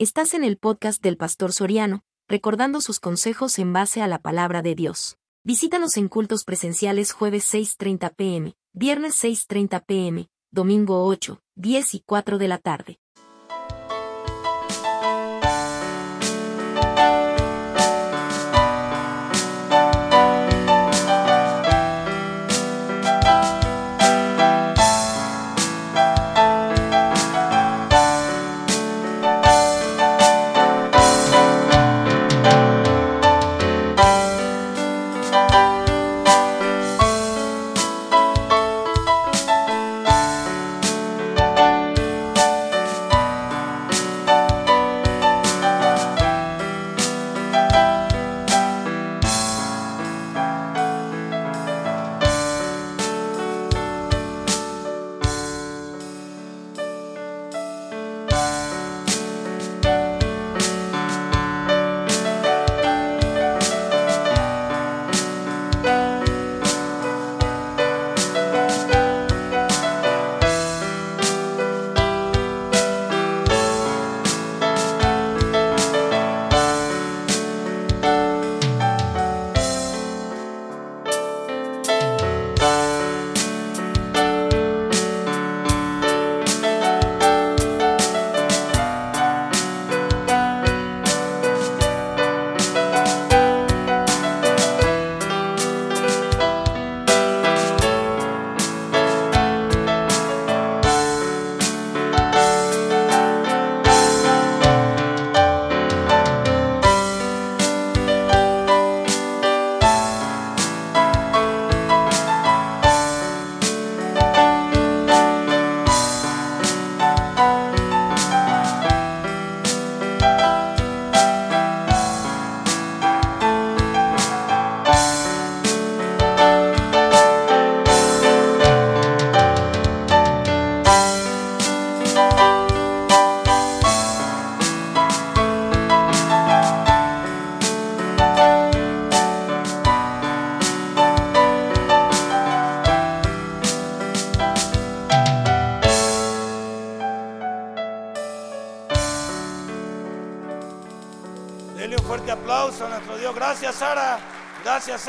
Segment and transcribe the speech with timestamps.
[0.00, 4.62] Estás en el podcast del Pastor Soriano, recordando sus consejos en base a la palabra
[4.62, 5.18] de Dios.
[5.42, 12.38] Visítanos en cultos presenciales jueves 6.30 pm, viernes 6.30 pm, domingo 8, 10 y 4
[12.38, 13.00] de la tarde.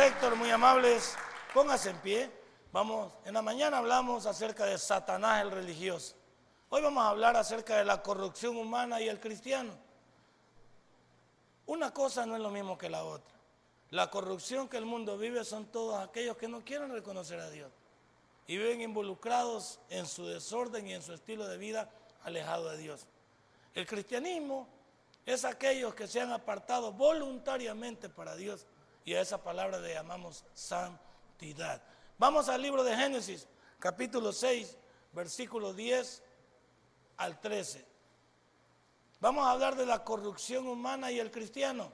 [0.02, 0.36] Héctor.
[0.36, 1.16] Muy amables.
[1.54, 2.32] Póngase en pie.
[2.72, 6.16] Vamos, en la mañana hablamos acerca de Satanás el religioso.
[6.70, 9.74] Hoy vamos a hablar acerca de la corrupción humana y el cristiano.
[11.66, 13.36] Una cosa no es lo mismo que la otra.
[13.90, 17.72] La corrupción que el mundo vive son todos aquellos que no quieren reconocer a Dios
[18.48, 21.90] y viven involucrados en su desorden y en su estilo de vida
[22.24, 23.06] alejado de Dios.
[23.74, 24.68] El cristianismo
[25.26, 28.66] es aquellos que se han apartado voluntariamente para Dios
[29.10, 31.82] y a esa palabra le llamamos santidad.
[32.20, 33.48] Vamos al libro de Génesis,
[33.80, 34.78] capítulo 6,
[35.14, 36.22] versículo 10
[37.18, 37.84] al 13.
[39.20, 41.92] Vamos a hablar de la corrupción humana y el cristiano.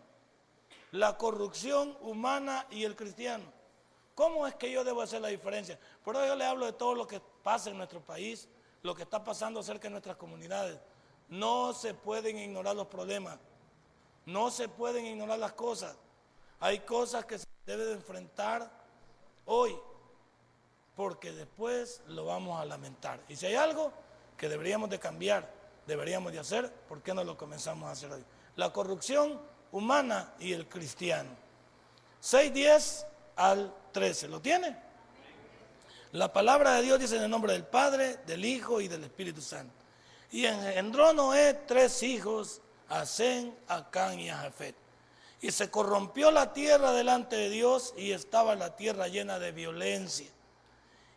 [0.92, 3.46] La corrupción humana y el cristiano.
[4.14, 5.80] ¿Cómo es que yo debo hacer la diferencia?
[6.04, 8.50] Por eso yo le hablo de todo lo que pasa en nuestro país,
[8.84, 10.82] lo que está pasando cerca de nuestras comunidades.
[11.30, 13.40] No se pueden ignorar los problemas.
[14.26, 15.96] No se pueden ignorar las cosas.
[16.66, 18.68] Hay cosas que se deben enfrentar
[19.46, 19.78] hoy,
[20.96, 23.20] porque después lo vamos a lamentar.
[23.30, 23.94] Y si hay algo
[24.36, 25.48] que deberíamos de cambiar,
[25.86, 28.26] deberíamos de hacer, ¿por qué no lo comenzamos a hacer hoy?
[28.56, 29.40] La corrupción
[29.74, 31.30] humana y el cristiano.
[32.24, 33.06] 6.10
[33.36, 34.28] al 13.
[34.28, 34.76] ¿Lo tiene?
[36.14, 39.40] La palabra de Dios dice en el nombre del Padre, del Hijo y del Espíritu
[39.40, 39.76] Santo.
[40.32, 42.60] Y engendró Noé tres hijos,
[42.90, 44.52] a Zen, a Can y a.
[45.46, 50.28] Y se corrompió la tierra delante de Dios y estaba la tierra llena de violencia.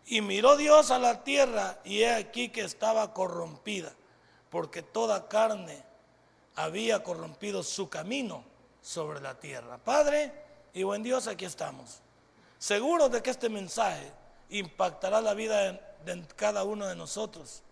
[0.05, 3.91] Y miró Dios a la tierra y he aquí que estaba corrompida,
[4.51, 5.83] porque toda carne
[6.57, 8.45] había corrompido su camino
[8.83, 9.79] sobre la tierra.
[9.79, 10.31] Padre
[10.75, 12.03] y buen Dios, aquí estamos.
[12.59, 14.13] Seguros de que este mensaje
[14.51, 15.73] impactará la vida
[16.05, 17.63] de, cada uno de nosotros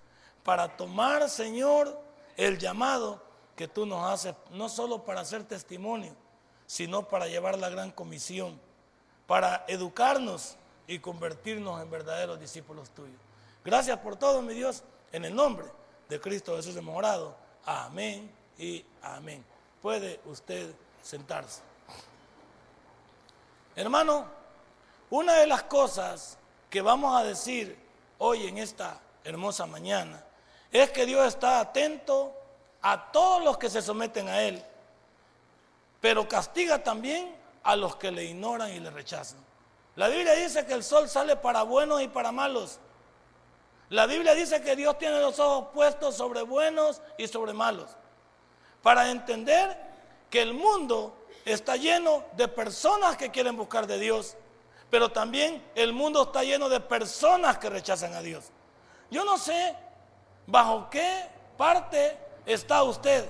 [0.42, 2.00] para tomar, Señor,
[2.34, 3.22] el llamado
[3.54, 6.16] que tú nos haces, no solo para hacer testimonio,
[6.66, 8.58] sino para llevar la gran comisión,
[9.26, 13.20] para educarnos y convertirnos en verdaderos discípulos tuyos.
[13.64, 14.82] Gracias por todo, mi Dios,
[15.12, 15.66] en el nombre
[16.08, 17.36] de Cristo Jesús de Morado.
[17.64, 19.44] Amén y amén.
[19.82, 20.72] Puede usted
[21.02, 21.62] sentarse.
[23.74, 24.26] Hermano,
[25.10, 26.38] una de las cosas
[26.70, 27.78] que vamos a decir
[28.18, 30.24] hoy en esta hermosa mañana
[30.70, 32.32] es que Dios está atento
[32.82, 34.64] a todos los que se someten a Él,
[36.00, 39.38] pero castiga también a los que le ignoran y le rechazan.
[39.96, 42.78] La Biblia dice que el sol sale para buenos y para malos.
[43.88, 47.96] La Biblia dice que Dios tiene los ojos puestos sobre buenos y sobre malos.
[48.82, 49.76] Para entender
[50.28, 54.36] que el mundo está lleno de personas que quieren buscar de Dios,
[54.90, 58.46] pero también el mundo está lleno de personas que rechazan a Dios.
[59.10, 59.74] Yo no sé
[60.46, 63.28] bajo qué parte está usted,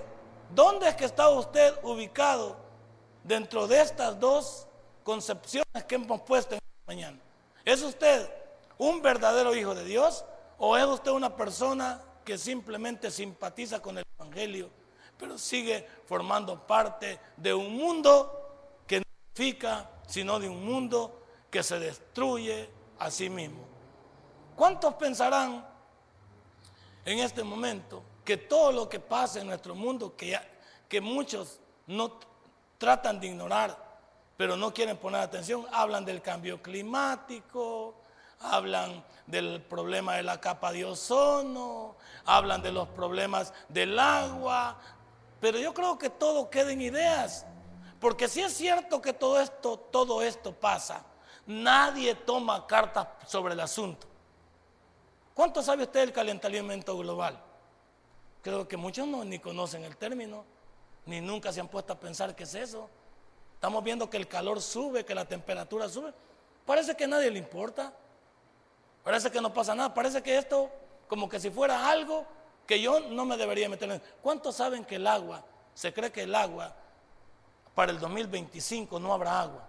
[0.54, 2.56] dónde es que está usted ubicado
[3.24, 4.66] dentro de estas dos
[5.02, 7.18] concepciones que hemos puesto en esta mañana.
[7.64, 8.30] ¿Es usted
[8.78, 10.24] un verdadero hijo de Dios
[10.58, 14.70] o es usted una persona que simplemente simpatiza con el Evangelio,
[15.16, 21.62] pero sigue formando parte de un mundo que no significa, sino de un mundo que
[21.62, 23.64] se destruye a sí mismo?
[24.54, 25.66] ¿Cuántos pensarán
[27.04, 30.38] en este momento que todo lo que pasa en nuestro mundo, que,
[30.88, 32.18] que muchos no
[32.76, 33.78] tratan de ignorar,
[34.36, 35.64] pero no quieren poner atención.
[35.72, 37.94] Hablan del cambio climático,
[38.40, 41.96] hablan del problema de la capa de ozono,
[42.26, 44.76] hablan de los problemas del agua,
[45.40, 47.46] pero yo creo que todo queda en ideas,
[48.00, 51.04] porque si es cierto que todo esto, todo esto pasa,
[51.46, 54.08] nadie toma cartas sobre el asunto.
[55.32, 57.45] ¿Cuánto sabe usted del calentamiento global?
[58.46, 60.44] Creo que muchos no ni conocen el término
[61.06, 62.88] ni nunca se han puesto a pensar qué es eso.
[63.54, 66.14] Estamos viendo que el calor sube, que la temperatura sube.
[66.64, 67.92] Parece que a nadie le importa.
[69.02, 69.92] Parece que no pasa nada.
[69.92, 70.70] Parece que esto,
[71.08, 72.24] como que si fuera algo
[72.68, 74.02] que yo no me debería meter en.
[74.22, 75.42] ¿Cuántos saben que el agua,
[75.74, 76.72] se cree que el agua
[77.74, 79.64] para el 2025 no habrá agua?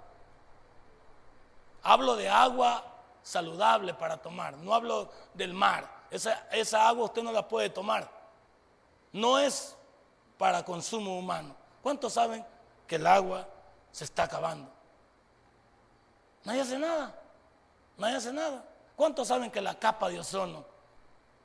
[1.81, 2.85] Hablo de agua
[3.23, 5.89] saludable para tomar, no hablo del mar.
[6.11, 8.16] Esa, esa agua usted no la puede tomar.
[9.11, 9.75] No es
[10.37, 11.55] para consumo humano.
[11.81, 12.45] ¿Cuántos saben
[12.85, 13.47] que el agua
[13.91, 14.69] se está acabando?
[16.43, 17.13] Nadie hace nada.
[17.97, 18.63] Nadie hace nada.
[18.95, 20.65] ¿Cuántos saben que la capa de ozono,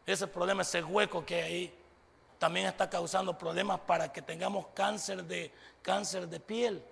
[0.06, 1.78] ese problema, ese hueco que hay ahí,
[2.38, 6.84] también está causando problemas para que tengamos cáncer de, cáncer de piel?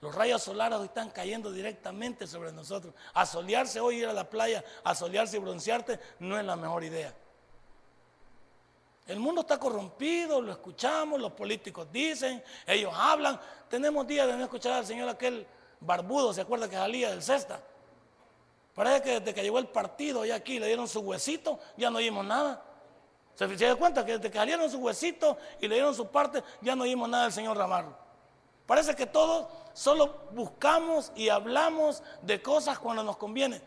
[0.00, 2.92] Los rayos solares están cayendo directamente sobre nosotros.
[3.14, 7.14] Asolearse hoy, ir a la playa, asolearse y broncearte, no es la mejor idea.
[9.06, 13.38] El mundo está corrompido, lo escuchamos, los políticos dicen, ellos hablan.
[13.68, 15.46] Tenemos días de no escuchar al señor aquel
[15.80, 17.60] barbudo, ¿se acuerda que salía del cesta?
[18.74, 21.98] Parece que desde que llegó el partido y aquí le dieron su huesito, ya no
[21.98, 22.64] oímos nada.
[23.34, 26.74] ¿Se, da cuenta que desde que salieron su huesito y le dieron su parte, ya
[26.74, 27.96] no oímos nada del señor Ramarro?
[28.66, 33.60] Parece que todos solo buscamos y hablamos de cosas cuando nos conviene.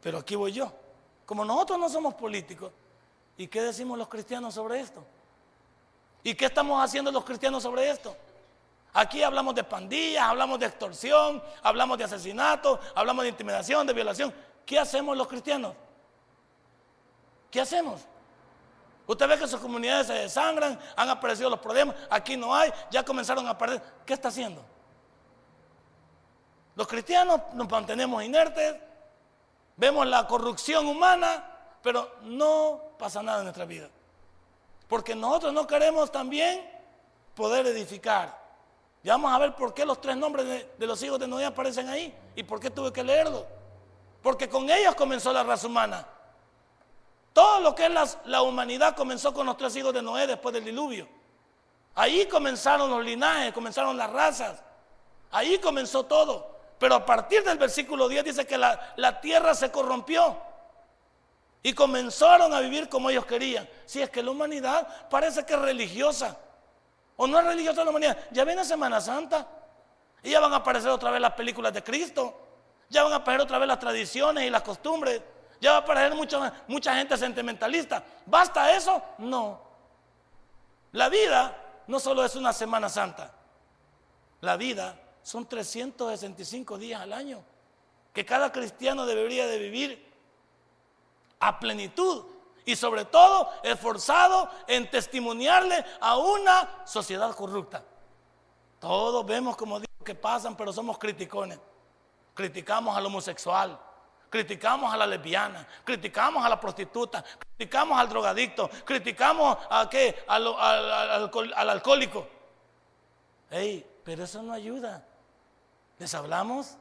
[0.00, 0.72] Pero aquí voy yo.
[1.24, 2.70] Como nosotros no somos políticos,
[3.36, 5.04] ¿Y qué decimos los cristianos sobre esto?
[6.22, 8.16] ¿Y qué estamos haciendo los cristianos sobre esto?
[8.92, 14.34] Aquí hablamos de pandillas, hablamos de extorsión, hablamos de asesinato, hablamos de intimidación, de violación.
[14.64, 15.74] ¿Qué hacemos los cristianos?
[17.50, 18.00] ¿Qué hacemos?
[19.06, 23.04] Usted ve que sus comunidades se desangran, han aparecido los problemas, aquí no hay, ya
[23.04, 23.82] comenzaron a perder.
[24.04, 24.64] ¿Qué está haciendo?
[26.74, 28.76] Los cristianos nos mantenemos inertes,
[29.76, 31.55] vemos la corrupción humana,
[31.86, 33.88] pero no pasa nada en nuestra vida.
[34.88, 36.68] Porque nosotros no queremos también
[37.32, 38.36] poder edificar.
[39.04, 41.88] Ya vamos a ver por qué los tres nombres de, los hijos de Noé aparecen
[41.88, 43.46] ahí y por qué tuve que leerlo.
[44.20, 46.04] Porque con ellos comenzó la raza humana.
[47.32, 50.64] Todo lo que es la, humanidad comenzó con los tres hijos de Noé después del
[50.64, 51.06] diluvio.
[51.94, 54.60] Ahí comenzaron los linajes, comenzaron las razas.
[55.30, 56.50] Ahí comenzó todo.
[56.80, 60.36] Pero a partir del versículo 10 dice que la, la tierra se corrompió.
[61.62, 63.68] Y comenzaron a vivir como ellos querían.
[63.84, 66.38] Si es que la humanidad parece que es religiosa.
[67.16, 68.16] O no es religiosa la humanidad.
[68.30, 69.46] Ya viene Semana Santa.
[70.22, 72.40] Y ya van a aparecer otra vez las películas de Cristo.
[72.88, 75.20] Ya van a aparecer otra vez las tradiciones y las costumbres.
[75.60, 78.04] Ya va a aparecer mucha, mucha gente sentimentalista.
[78.26, 79.02] ¿Basta eso?
[79.18, 79.60] No.
[80.92, 83.32] La vida no solo es una Semana Santa.
[84.40, 87.42] La vida son 365 días al año
[88.16, 90.05] que cada cristiano debería de vivir
[91.40, 92.24] a plenitud
[92.64, 97.84] y sobre todo esforzado en testimoniarle a una sociedad corrupta.
[98.80, 101.58] Todos vemos como digo que pasan, pero somos criticones.
[102.34, 103.78] Criticamos al homosexual,
[104.28, 110.24] criticamos a la lesbiana, criticamos a la prostituta, criticamos al drogadicto, criticamos a qué?
[110.26, 112.26] Al, al alcohólico.
[113.50, 115.06] Ey, pero eso no ayuda.
[115.98, 116.76] Les hablamos,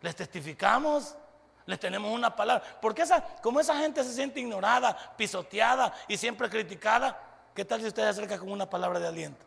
[0.00, 1.14] les testificamos,
[1.70, 2.62] les tenemos una palabra.
[2.82, 7.88] Porque esa, como esa gente se siente ignorada, pisoteada y siempre criticada, ¿Qué tal si
[7.88, 9.44] usted se acerca con una palabra de aliento?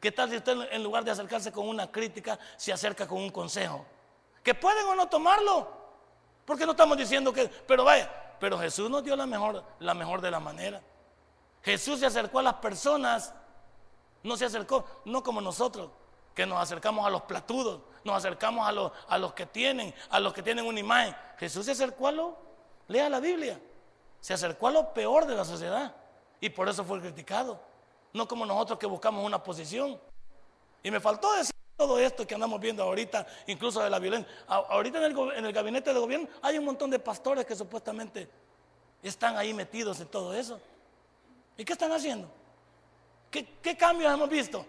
[0.00, 3.30] ¿Qué tal si usted en lugar de acercarse con una crítica, se acerca con un
[3.30, 3.84] consejo?
[4.42, 5.84] Que pueden o no tomarlo.
[6.44, 10.20] Porque no estamos diciendo que, pero vaya, pero Jesús nos dio la mejor, la mejor
[10.20, 10.82] de la manera.
[11.62, 13.32] Jesús se acercó a las personas,
[14.22, 15.90] no se acercó, no como nosotros,
[16.34, 20.20] que nos acercamos a los platudos, nos acercamos a los, a los que tienen, a
[20.20, 21.16] los que tienen una imagen.
[21.38, 22.36] Jesús se acercó a lo,
[22.88, 23.58] lea la Biblia,
[24.20, 25.94] se acercó a lo peor de la sociedad
[26.40, 27.60] y por eso fue criticado.
[28.12, 29.98] No como nosotros que buscamos una posición.
[30.82, 34.30] Y me faltó decir todo esto que andamos viendo ahorita, incluso de la violencia.
[34.46, 38.28] Ahorita en el, en el gabinete de gobierno hay un montón de pastores que supuestamente
[39.02, 40.60] están ahí metidos en todo eso.
[41.56, 42.28] ¿Y qué están haciendo?
[43.30, 44.64] ¿Qué, qué cambios hemos visto?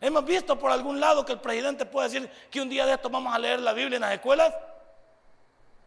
[0.00, 3.10] Hemos visto por algún lado que el presidente puede decir que un día de esto
[3.10, 4.54] vamos a leer la Biblia en las escuelas.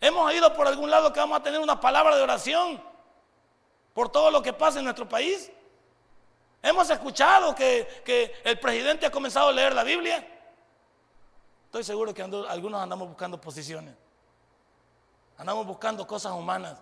[0.02, 2.82] Hemos oído por algún lado que vamos a tener una palabra de oración
[3.94, 5.52] por todo lo que pasa en nuestro país.
[6.62, 10.28] Hemos escuchado que, el presidente ha comenzado a leer la Biblia.
[11.66, 13.96] Estoy seguro que algunos andamos buscando posiciones.
[15.38, 16.78] Andamos buscando cosas humanas.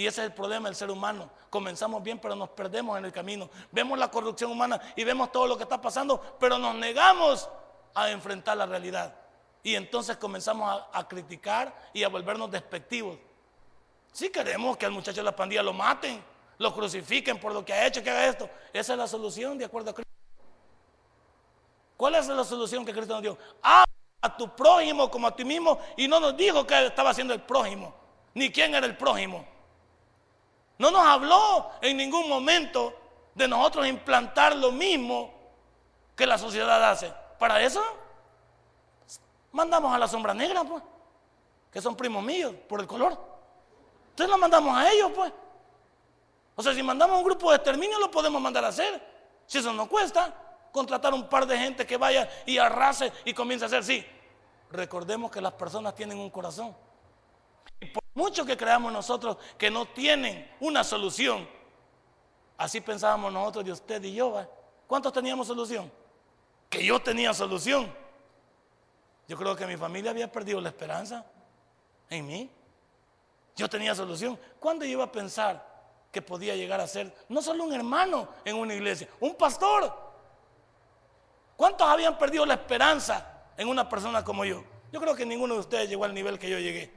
[0.00, 1.28] Y ese es el problema del ser humano.
[1.50, 3.50] Comenzamos bien, pero nos perdemos en el camino.
[3.70, 7.50] Vemos la corrupción humana y vemos todo lo que está pasando, pero nos negamos
[7.94, 9.14] a enfrentar la realidad.
[9.62, 13.18] Y entonces comenzamos a, criticar y a volvernos despectivos.
[14.10, 16.24] Si queremos que al muchacho de la pandilla lo maten,
[16.56, 18.48] lo crucifiquen por lo que ha hecho, que haga esto.
[18.72, 20.12] Esa es la solución de acuerdo a Cristo.
[21.98, 23.36] ¿Cuál es la solución que Cristo nos dio?
[23.60, 23.84] Ama
[24.22, 27.42] a tu prójimo como a ti mismo y no nos dijo que estaba haciendo el
[27.42, 27.92] prójimo,
[28.32, 29.59] ni quién era el prójimo.
[30.80, 32.94] No nos habló en ningún momento
[33.34, 35.30] de nosotros implantar lo mismo
[36.16, 37.12] que la sociedad hace.
[37.38, 37.82] Para eso
[39.52, 40.82] mandamos a la sombra negra, pues,
[41.70, 43.12] que son primos míos por el color.
[44.08, 45.30] Entonces lo mandamos a ellos, pues.
[46.56, 49.06] O sea, si mandamos un grupo de exterminio, lo podemos mandar a hacer.
[49.44, 50.34] Si eso no cuesta,
[50.72, 53.84] contratar un par de gente que vaya y arrase y comience a hacer.
[53.84, 54.06] Sí,
[54.70, 56.74] recordemos que las personas tienen un corazón.
[58.14, 61.48] Y por mucho que creamos nosotros que no tienen una solución,
[62.56, 64.46] así pensábamos nosotros de usted y yo.
[64.86, 65.90] ¿Cuántos teníamos solución?
[66.68, 67.92] Que yo tenía solución.
[69.28, 71.24] Yo creo que mi familia había perdido la esperanza
[72.08, 72.50] en mí.
[73.56, 74.38] Yo tenía solución.
[74.58, 75.70] ¿Cuándo iba a pensar
[76.10, 80.10] que podía llegar a ser no solo un hermano en una iglesia, un pastor.
[81.56, 84.64] ¿Cuántos habían perdido la esperanza en una persona como yo?
[84.92, 86.92] Yo creo que ninguno de ustedes llegó al nivel que yo llegué.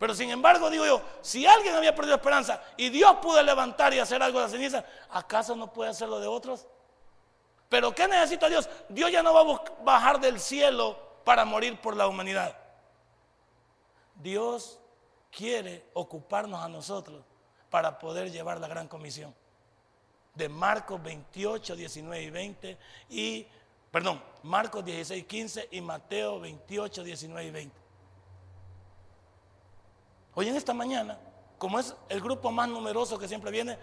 [0.00, 3.98] Pero sin embargo, digo yo, si alguien había perdido esperanza y Dios pudo levantar y
[3.98, 6.66] hacer algo de la ceniza, ¿acaso no puede hacerlo de otros?
[7.68, 8.66] Pero ¿qué necesita Dios?
[8.88, 12.56] Dios ya no va a bajar del cielo para morir por la humanidad.
[14.14, 14.80] Dios
[15.30, 17.22] quiere ocuparnos a nosotros
[17.68, 19.34] para poder llevar la gran comisión.
[20.34, 22.78] De Marcos 28, 19 y 20
[23.10, 23.46] y,
[23.90, 27.79] perdón, Marcos 16, 15 y Mateo 28, 19 y 20.
[30.34, 31.18] Hoy en esta mañana,
[31.58, 33.78] como es el grupo más numeroso que siempre viene,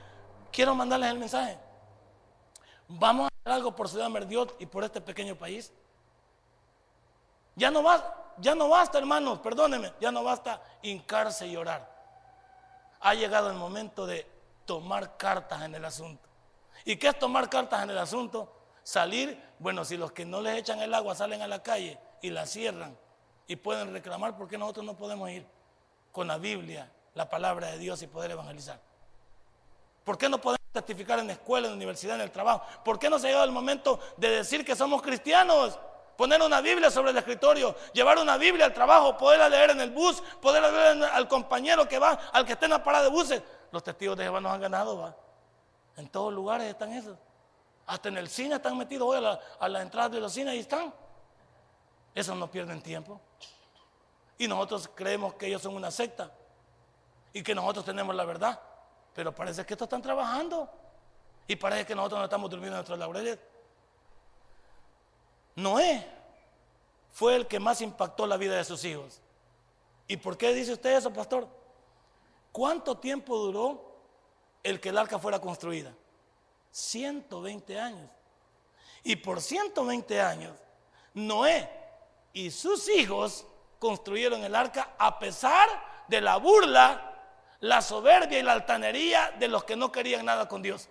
[0.51, 1.58] quiero mandarles el mensaje.
[2.88, 5.74] Vamos a hacer algo por Ciudad Merdiot y por este pequeño país.
[7.56, 11.98] Ya no, va, ya no basta, hermanos, perdónenme, ya no basta hincarse y orar
[13.00, 14.25] ha llegado el momento de
[14.66, 16.27] tomar cartas en el asunto.
[16.86, 18.54] ¿Y qué es tomar cartas en el asunto?
[18.84, 22.30] Salir, bueno, si los que no les echan el agua salen a la calle y
[22.30, 22.98] la cierran
[23.48, 25.46] y pueden reclamar, ¿por qué nosotros no podemos ir
[26.18, 28.80] con la Biblia, la palabra de Dios y poder evangelizar?
[30.04, 32.66] ¿Por qué no podemos testificar en la escuela, en la universidad, en el trabajo?
[32.84, 35.78] ¿Por qué no se ha llegado el momento de decir que somos cristianos?
[36.18, 39.92] poner una Biblia sobre el escritorio, llevar una Biblia al trabajo, poderla leer en el
[39.92, 43.44] bus, poderla leer al compañero que va, al que esté en la parada de buses.
[43.72, 45.16] Los testigos de Jehová nos han ganado, va.
[45.96, 47.16] En todos lugares están esos.
[47.86, 50.56] Hasta en el cine están metidos hoy a la, a la entrada de los cines
[50.56, 50.92] y están.
[52.16, 53.22] Esos no pierden tiempo.
[54.38, 56.32] Y nosotros creemos que ellos son una secta
[57.34, 58.60] y que nosotros tenemos la verdad.
[59.13, 60.70] Pero parece que estos están trabajando
[61.48, 63.39] y parece que nosotros no estamos durmiendo en nuestros laureles.
[65.56, 66.08] Noé
[67.12, 69.22] fue el que más impactó la vida de sus hijos.
[70.08, 71.48] ¿Y por qué dice usted eso, pastor?
[72.51, 73.98] ¿Cuánto tiempo duró
[74.63, 75.94] el que el arca fuera construida?
[76.72, 78.12] 120 años.
[79.03, 80.53] Y por 120 años,
[81.13, 81.70] Noé
[82.34, 83.48] y sus hijos
[83.79, 85.67] construyeron el arca a pesar
[86.07, 87.13] de la burla,
[87.60, 90.89] la soberbia y la altanería de los que no querían nada con Dios.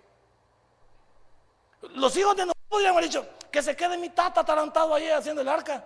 [1.81, 5.41] Los hijos de Noé podrían haber dicho, que se quede mi tata atarantado ahí haciendo
[5.41, 5.83] el arca.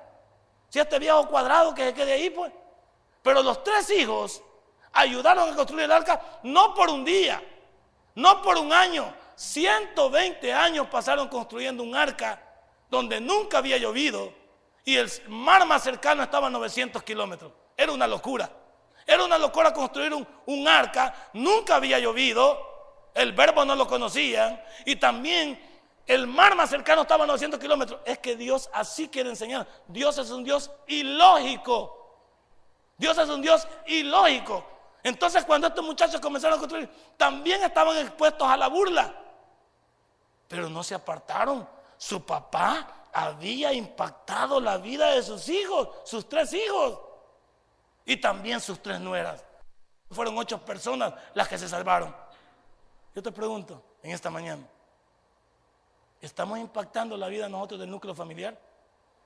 [0.70, 2.51] Si este viejo cuadrado que se quede ahí, pues.
[3.22, 4.41] Pero los tres hijos
[4.93, 7.41] ayudaron a construir el arca no por un día,
[8.13, 12.41] No por un año, 120 años pasaron construyendo un arca
[12.89, 14.34] donde nunca había llovido
[14.84, 17.52] y el mar más cercano estaba a 900 kilómetros.
[17.78, 18.50] Era una locura.
[19.06, 21.30] Era una locura construir un, arca.
[21.34, 22.70] Nunca había llovido.
[23.14, 24.62] El verbo no lo conocían.
[24.86, 25.62] Y también
[26.08, 28.00] el mar más cercano estaba a 900 kilómetros.
[28.06, 29.68] Es que Dios así quiere enseñar.
[29.88, 31.98] Dios es un Dios ilógico.
[32.98, 34.66] Dios es un Dios ilógico.
[35.04, 39.14] Entonces cuando estos muchachos comenzaron a construir, también estaban expuestos a la burla.
[40.48, 41.68] Pero no se apartaron.
[41.98, 47.00] Su papá había impactado la vida de sus hijos, sus tres hijos.
[48.06, 49.44] Y también sus tres nueras.
[50.10, 52.15] Fueron ocho personas las que se salvaron.
[53.15, 54.63] Yo te pregunto en esta mañana,
[56.20, 58.58] ¿estamos impactando la vida nosotros del núcleo familiar?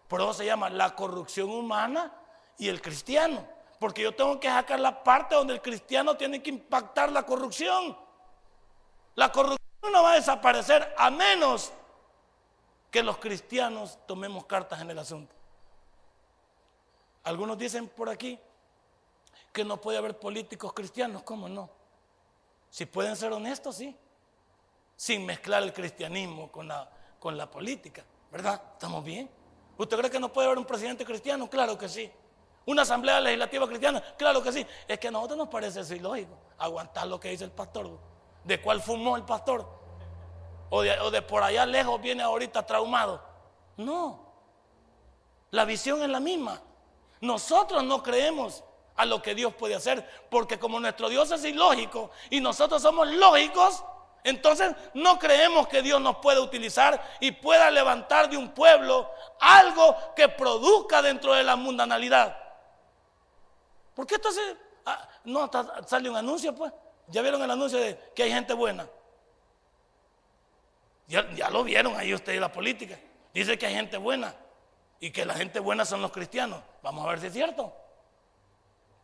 [0.08, 2.12] Por eso se llama la corrupción humana
[2.58, 3.48] y el cristiano.
[3.80, 7.98] Porque yo tengo que sacar la parte donde el cristiano tiene que impactar la corrupción.
[9.15, 11.72] La corrupción no va a desaparecer a menos
[12.96, 15.36] que los cristianos tomemos cartas en el asunto.
[17.25, 18.40] Algunos dicen por aquí
[19.52, 21.22] que no puede haber políticos cristianos.
[21.24, 21.70] ¿Cómo no?
[22.70, 23.94] Si pueden ser honestos, sí.
[24.96, 28.06] Sin mezclar el cristianismo con la, con la política.
[28.32, 28.62] ¿Verdad?
[28.72, 29.30] ¿Estamos bien?
[29.78, 31.50] ¿Usted cree que no puede haber un presidente cristiano?
[31.50, 32.10] Claro que sí.
[32.66, 34.02] ¿Una asamblea legislativa cristiana?
[34.18, 34.66] Claro que sí.
[34.88, 36.38] Es que a nosotros nos parece eso ilógico.
[36.60, 38.00] Aguantar lo que dice el pastor.
[38.46, 39.84] ¿De cuál fumó el pastor?
[40.70, 43.22] O de, por allá lejos viene ahorita traumado.
[43.78, 44.26] No.
[45.52, 46.62] La visión es la misma.
[47.22, 48.64] Nosotros no creemos
[48.96, 53.08] a lo que Dios puede hacer, porque como nuestro Dios es ilógico y nosotros somos
[53.08, 53.84] lógicos,
[54.24, 59.96] entonces no creemos que Dios nos pueda utilizar y pueda levantar de un pueblo algo
[60.16, 62.36] que produzca dentro de la mundanalidad.
[63.94, 64.56] ¿Por qué entonces
[64.86, 65.50] ah, no
[65.86, 66.74] sale un anuncio, pues?
[67.08, 68.90] ¿Ya vieron el anuncio de que hay gente buena?
[71.08, 72.98] Ya, lo vieron ahí ustedes la política.
[73.34, 74.34] Dice que hay gente buena
[75.00, 76.62] y que la gente buena son los cristianos.
[76.82, 77.74] Vamos a ver si es cierto.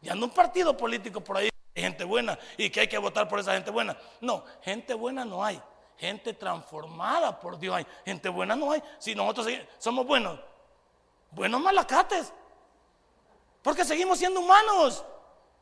[0.02, 3.28] Ya no un partido político por ahí hay gente buena y que hay que votar
[3.28, 3.98] por esa gente buena.
[4.20, 5.62] No, gente buena no hay.
[5.98, 7.86] Gente transformada por Dios hay.
[8.04, 8.82] Gente buena no hay.
[8.98, 9.48] Si nosotros
[9.78, 10.40] somos buenos,
[11.30, 12.34] buenos malacates.
[13.62, 15.06] Porque seguimos siendo humanos,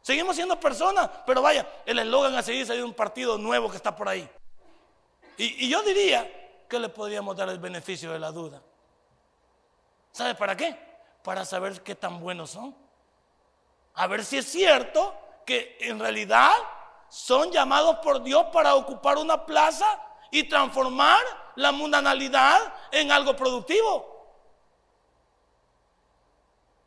[0.02, 1.10] seguimos siendo personas.
[1.26, 4.30] Pero vaya, el eslogan a seguir de un partido nuevo que está por ahí.
[5.38, 6.39] Y yo diría
[6.70, 8.62] que le podríamos dar el beneficio de la duda.
[10.12, 10.78] ¿Sabe para qué?
[11.24, 12.76] Para saber qué tan buenos son.
[13.96, 15.14] A ver si es cierto
[15.46, 16.52] que en realidad
[17.10, 19.86] son llamados por Dios para ocupar una plaza
[20.32, 21.22] y transformar
[21.56, 24.20] la mundanalidad en algo productivo.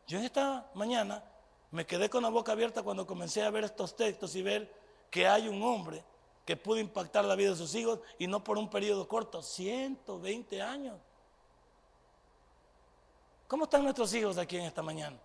[0.07, 1.23] Yo en esta mañana
[1.71, 4.73] me quedé con la boca abierta cuando comencé a ver estos textos y ver
[5.11, 6.05] que hay un hombre
[6.45, 10.61] que pudo impactar la vida de sus hijos y no por un periodo corto, 120
[10.61, 10.99] años.
[13.47, 15.19] ¿Cómo están nuestros hijos aquí en esta mañana?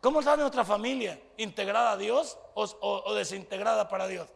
[0.00, 1.20] ¿Cómo está nuestra familia?
[1.36, 4.28] ¿Integrada a Dios o, desintegrada para Dios?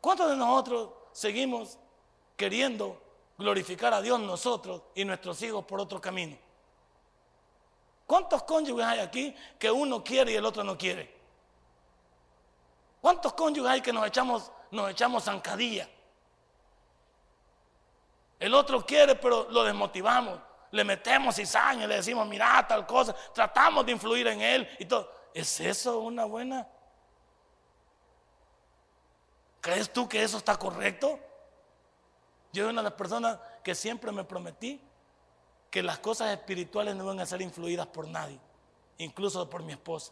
[0.00, 1.78] ¿Cuántos de nosotros seguimos
[2.36, 3.00] queriendo
[3.38, 6.36] glorificar a Dios nosotros y nuestros hijos por otro camino?
[8.06, 11.13] ¿Cuántos cónyuges hay aquí que uno quiere y el otro no quiere?
[13.04, 15.86] ¿Cuántos cónyuges hay que nos echamos, nos echamos zancadilla?
[18.40, 20.40] El otro quiere, pero lo desmotivamos.
[20.70, 23.14] Le metemos cizaña le decimos, mira, tal cosa.
[23.34, 25.12] Tratamos de influir en él y todo.
[25.34, 26.66] ¿Es eso una buena?
[29.60, 31.20] ¿Crees tú que eso está correcto?
[32.54, 34.80] Yo soy una de las personas que siempre me prometí
[35.70, 38.40] que las cosas espirituales no van a ser influidas por nadie,
[38.96, 40.10] incluso por mi esposa,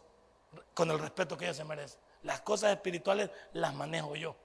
[0.74, 2.01] con el respeto que ella se merece.
[2.22, 4.37] Las cosas espirituales las manejo yo.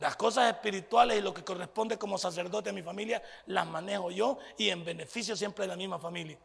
[0.00, 4.38] Las cosas espirituales y lo que corresponde como sacerdote a mi familia las manejo yo
[4.58, 6.38] y en beneficio siempre de la misma familia.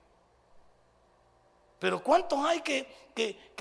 [1.80, 3.52] Pero ¿cuántos hay que, que,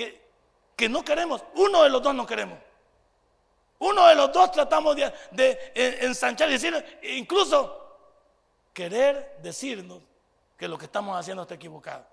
[0.76, 1.42] que, no queremos?
[1.54, 2.58] Uno de los dos no queremos.
[3.78, 7.96] Uno de los dos tratamos de, de ensanchar y decir, incluso
[8.72, 10.02] querer decirnos
[10.56, 12.04] que lo que estamos haciendo está equivocado.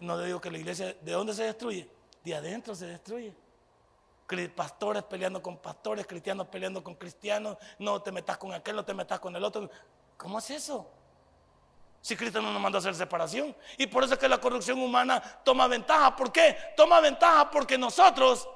[0.00, 1.88] No digo que la iglesia, ¿de dónde se destruye?
[2.24, 3.34] De adentro se destruye.
[4.54, 8.92] Pastores peleando con pastores, cristianos peleando con cristianos, no te metas con aquel, no te
[8.92, 9.70] metas con el otro.
[10.16, 10.86] ¿Cómo es eso?
[12.00, 13.56] Si Cristo no nos mandó a hacer separación.
[13.76, 16.14] Y por eso es que la corrupción humana toma ventaja.
[16.14, 16.56] ¿Por qué?
[16.76, 18.48] Toma ventaja porque nosotros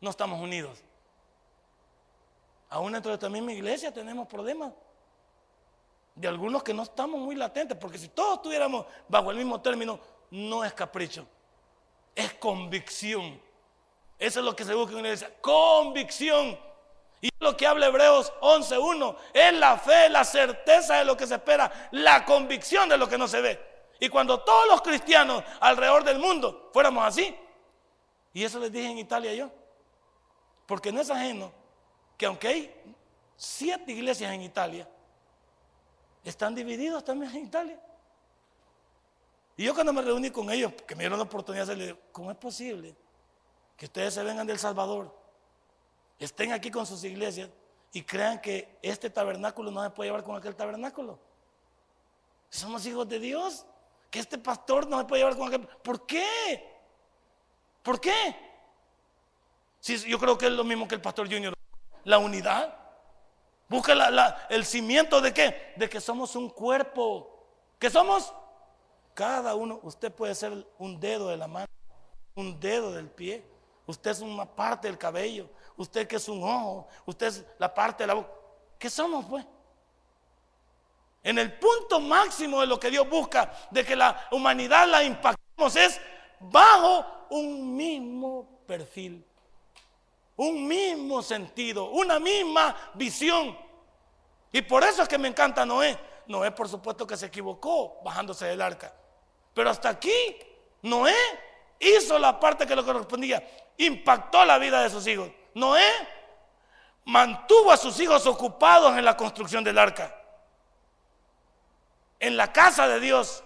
[0.00, 0.82] no estamos unidos.
[2.68, 4.72] Aún dentro de esta misma iglesia tenemos problemas.
[6.14, 9.98] De algunos que no estamos muy latentes, porque si todos estuviéramos bajo el mismo término,
[10.32, 11.26] no es capricho,
[12.14, 13.38] es convicción
[14.18, 15.30] Eso es lo que se busca en una iglesia.
[15.40, 16.58] Convicción.
[17.20, 21.34] Y lo que habla Hebreos 11.1 es la fe, la certeza de lo que se
[21.34, 23.60] espera, la convicción de lo que no se ve.
[24.00, 27.36] Y cuando todos los cristianos alrededor del mundo fuéramos así,
[28.32, 29.50] y eso les dije en Italia yo,
[30.66, 31.52] porque no es ajeno
[32.16, 32.74] que aunque hay
[33.36, 34.88] siete iglesias en Italia,
[36.24, 37.78] están divididos también en Italia.
[39.56, 42.30] Y yo cuando me reuní con ellos, que me dieron la oportunidad, les digo, ¿cómo
[42.30, 42.94] es posible
[43.76, 45.14] que ustedes se vengan del Salvador,
[46.18, 47.50] estén aquí con sus iglesias
[47.92, 51.18] y crean que este tabernáculo no se puede llevar con aquel tabernáculo?
[52.48, 53.66] Somos hijos de Dios
[54.10, 55.66] que este pastor no me puede llevar con aquel.
[55.66, 56.70] ¿Por qué?
[57.82, 58.36] ¿Por qué?
[59.80, 61.54] Si yo creo que es lo mismo que el pastor Junior.
[62.04, 62.78] La unidad.
[63.68, 63.94] Busca
[64.50, 65.72] el cimiento de qué?
[65.76, 67.46] De que somos un cuerpo.
[67.78, 68.34] ¿Que somos?
[69.14, 71.66] Cada uno, usted puede ser un dedo de la mano,
[72.34, 73.44] un dedo del pie.
[73.86, 75.48] Usted es una parte del cabello.
[75.76, 76.88] Usted que es un ojo.
[77.04, 78.30] Usted es la parte de la boca.
[78.78, 79.44] ¿Qué somos pues?
[81.22, 85.76] En el punto máximo de lo que Dios busca, de que la humanidad la impactemos,
[85.76, 86.00] es
[86.40, 89.24] bajo un mismo perfil,
[90.36, 93.56] un mismo sentido, una misma visión.
[94.50, 95.96] Y por eso es que me encanta Noé.
[96.26, 98.92] Noé, por supuesto, que se equivocó bajándose del arca.
[99.54, 100.38] Pero hasta aquí,
[100.82, 101.14] Noé
[101.78, 105.30] hizo la parte que le correspondía, impactó la vida de sus hijos.
[105.54, 105.90] Noé
[107.04, 110.18] mantuvo a sus hijos ocupados en la construcción del arca
[112.22, 113.42] en la casa de Dios,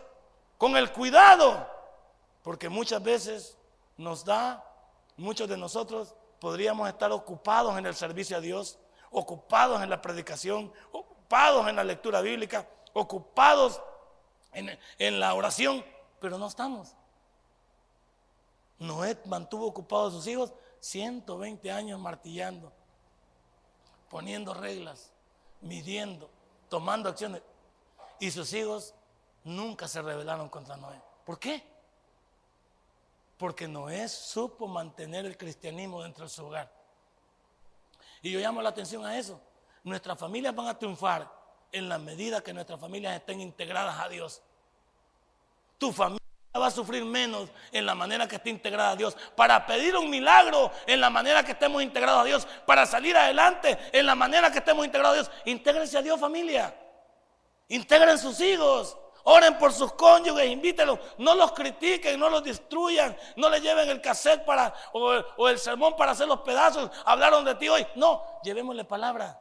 [0.58, 1.66] con el cuidado,
[2.42, 3.56] porque muchas veces
[3.96, 4.62] nos da,
[5.16, 8.78] muchos de nosotros podríamos estar ocupados en el servicio a Dios,
[9.10, 13.80] ocupados en la predicación, ocupados en la lectura bíblica, ocupados
[14.52, 15.82] en, en la oración,
[16.20, 16.94] pero no estamos.
[18.78, 22.72] Noé mantuvo ocupados a sus hijos 120 años martillando,
[24.10, 25.12] poniendo reglas,
[25.60, 26.30] midiendo,
[26.68, 27.42] tomando acciones.
[28.20, 28.94] Y sus hijos
[29.44, 31.00] nunca se rebelaron contra Noé.
[31.24, 31.62] ¿Por qué?
[33.38, 36.70] Porque Noé supo mantener el cristianismo dentro de su hogar.
[38.22, 39.40] Y yo llamo la atención a eso.
[39.84, 41.30] Nuestras familias van a triunfar
[41.72, 44.42] en la medida que nuestras familias estén integradas a Dios.
[45.78, 46.26] Tu familia
[46.58, 49.16] va a sufrir menos en la manera que esté integrada a Dios.
[49.36, 52.48] Para pedir un milagro en la manera que estemos integrados a Dios.
[52.66, 55.30] Para salir adelante en la manera que estemos integrados a Dios.
[55.44, 56.74] Intégrense a Dios familia.
[57.68, 58.96] Integren sus hijos.
[59.28, 61.00] Oren por sus cónyuges, invítenlos.
[61.18, 63.16] No los critiquen, no los destruyan.
[63.34, 66.90] No le lleven el cassette para, o, el sermón para hacer los pedazos.
[67.04, 67.84] Hablaron de ti hoy.
[67.96, 69.40] No, llevémosle palabra.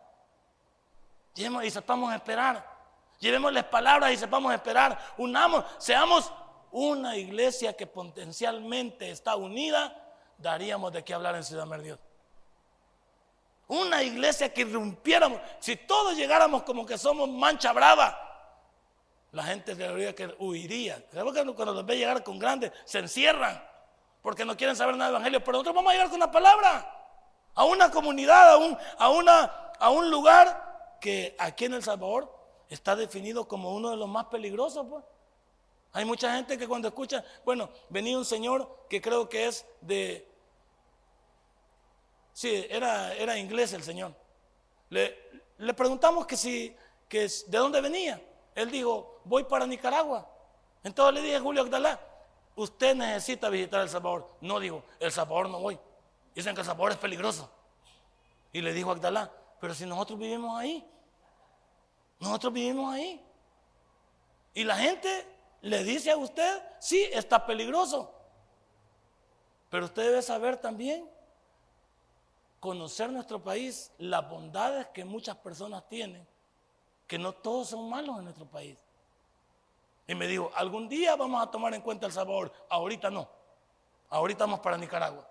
[1.35, 2.74] Llevémosle y sepamos esperar.
[3.19, 4.99] Llevémosles palabras y sepamos esperar.
[5.17, 6.31] Unamos, seamos
[6.71, 9.95] una iglesia que potencialmente está unida.
[10.37, 11.99] Daríamos de qué hablar en Ciudad Merdios.
[13.67, 15.39] Una iglesia que irrumpiéramos.
[15.59, 18.21] Si todos llegáramos como que somos mancha brava,
[19.31, 21.03] la gente que huiría.
[21.11, 23.63] Cuando los ve llegar con grandes, se encierran
[24.21, 25.43] porque no quieren saber nada del evangelio.
[25.43, 26.91] Pero nosotros vamos a llegar con una palabra
[27.55, 29.43] a una comunidad, a un, a una,
[29.79, 32.31] a un lugar que aquí en El Salvador
[32.69, 34.85] está definido como uno de los más peligrosos.
[34.89, 35.03] Pues.
[35.93, 40.27] Hay mucha gente que cuando escucha, bueno, venía un señor que creo que es de,
[42.35, 44.13] Sí, era, era inglés el señor.
[44.89, 45.17] Le,
[45.57, 46.75] le preguntamos que si,
[47.07, 48.21] que de dónde venía.
[48.53, 50.29] Él dijo, voy para Nicaragua.
[50.83, 51.97] Entonces le dije Julio Agdalá,
[52.57, 54.29] usted necesita visitar El Salvador.
[54.41, 55.79] No digo, El Salvador no voy.
[56.35, 57.49] Dicen que El Salvador es peligroso.
[58.51, 60.85] Y le dijo Agdalá, pero si nosotros vivimos ahí,
[62.19, 63.23] nosotros vivimos ahí.
[64.53, 65.27] Y la gente
[65.61, 68.13] le dice a usted, sí, está peligroso.
[69.69, 71.09] Pero usted debe saber también
[72.59, 76.25] conocer nuestro país, las bondades que muchas personas tienen,
[77.05, 78.77] que no todos son malos en nuestro país.
[80.07, 83.27] Y me dijo, algún día vamos a tomar en cuenta El Salvador, ahorita no,
[84.09, 85.27] ahorita vamos para Nicaragua.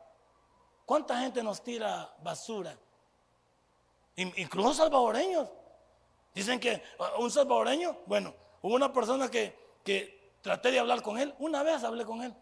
[0.85, 2.77] ¿Cuánta gente nos tira basura?
[4.17, 5.49] Incluso salvadoreños.
[6.35, 11.19] Dicen que uh, un salvadoreño, bueno, hubo una persona que, que traté de hablar con
[11.19, 12.35] él, una vez hablé con él.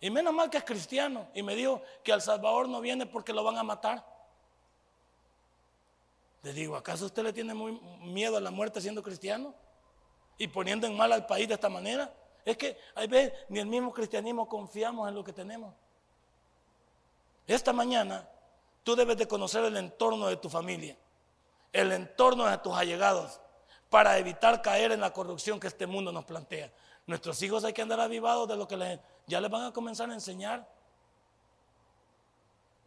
[0.00, 1.28] Y menos mal que es cristiano.
[1.34, 4.04] Y me dijo que al Salvador no viene porque lo van a matar.
[6.42, 9.54] Le digo, ¿acaso usted le tiene muy miedo a la muerte siendo cristiano?
[10.38, 12.14] Y poniendo en mal al país de esta manera.
[12.46, 15.74] Es que hay veces ni el mismo cristianismo confiamos en lo que tenemos.
[17.46, 18.26] Esta mañana
[18.82, 20.96] tú debes de conocer el entorno de tu familia,
[21.72, 23.40] el entorno de tus allegados,
[23.88, 26.72] para evitar caer en la corrupción que este mundo nos plantea.
[27.06, 30.08] Nuestros hijos hay que andar avivados de lo que les, ya les van a comenzar
[30.10, 30.68] a enseñar.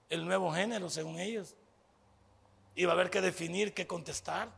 [0.09, 1.55] el nuevo género según ellos.
[2.75, 4.49] Y va a haber que definir qué contestar.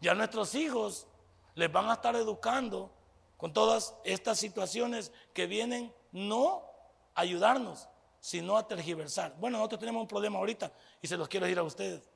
[0.00, 1.06] Ya nuestros hijos
[1.54, 2.92] les van a estar educando
[3.36, 6.62] con todas estas situaciones que vienen no
[7.14, 7.88] a ayudarnos,
[8.20, 9.34] sino a tergiversar.
[9.38, 10.72] Bueno, nosotros tenemos un problema ahorita
[11.02, 12.08] y se los quiero decir a ustedes.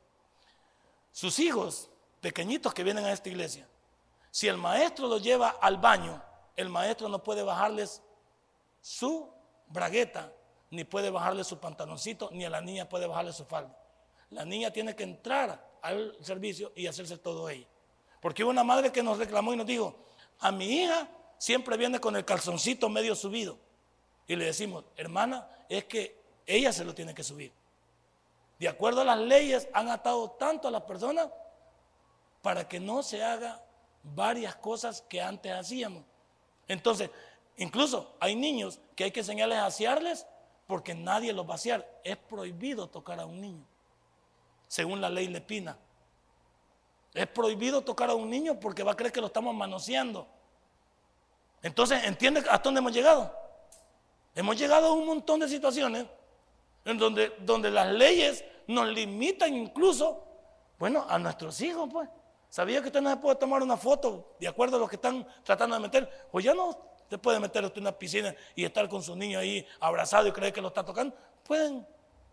[1.18, 3.66] Sus hijos pequeñitos que vienen a esta iglesia,
[4.30, 6.22] si el maestro los lleva al baño,
[6.54, 8.00] el maestro no puede bajarles
[8.80, 9.28] su
[9.66, 10.32] bragueta,
[10.70, 13.76] ni puede bajarle su pantaloncito, ni a la niña puede bajarle su falda.
[14.30, 17.66] La niña tiene que entrar al servicio y hacerse todo ella.
[18.20, 19.96] Porque hubo una madre que nos reclamó y nos dijo,
[20.38, 23.58] a mi hija siempre viene con el calzoncito medio subido.
[24.28, 27.50] Y le decimos, hermana, es que ella se lo tiene que subir.
[28.58, 31.28] De acuerdo a las leyes, han atado tanto a las personas
[32.42, 33.62] para que no se haga
[34.02, 36.02] varias cosas que antes hacíamos.
[36.66, 37.10] Entonces,
[37.56, 40.26] incluso hay niños que hay que enseñarles a asearles
[40.66, 41.88] porque nadie los va a asear.
[42.02, 43.64] Es prohibido tocar a un niño,
[44.66, 45.76] según la ley Lepina.
[47.14, 50.26] Es prohibido tocar a un niño porque va a creer que lo estamos manoseando.
[51.62, 53.34] Entonces, ¿entiende hasta dónde hemos llegado?
[54.34, 56.06] Hemos llegado a un montón de situaciones
[56.88, 60.24] en donde, donde las leyes nos limitan incluso,
[60.78, 62.08] bueno, a nuestros hijos, pues.
[62.48, 65.26] ¿Sabía que usted no se puede tomar una foto de acuerdo a lo que están
[65.44, 66.28] tratando de meter?
[66.32, 66.78] Pues ya no
[67.10, 70.32] se puede meter usted en una piscina y estar con su niño ahí abrazado y
[70.32, 71.14] creer que lo está tocando.
[71.44, 71.86] Pueden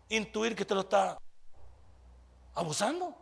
[0.08, 1.18] intuir que usted lo está
[2.54, 3.14] abusando.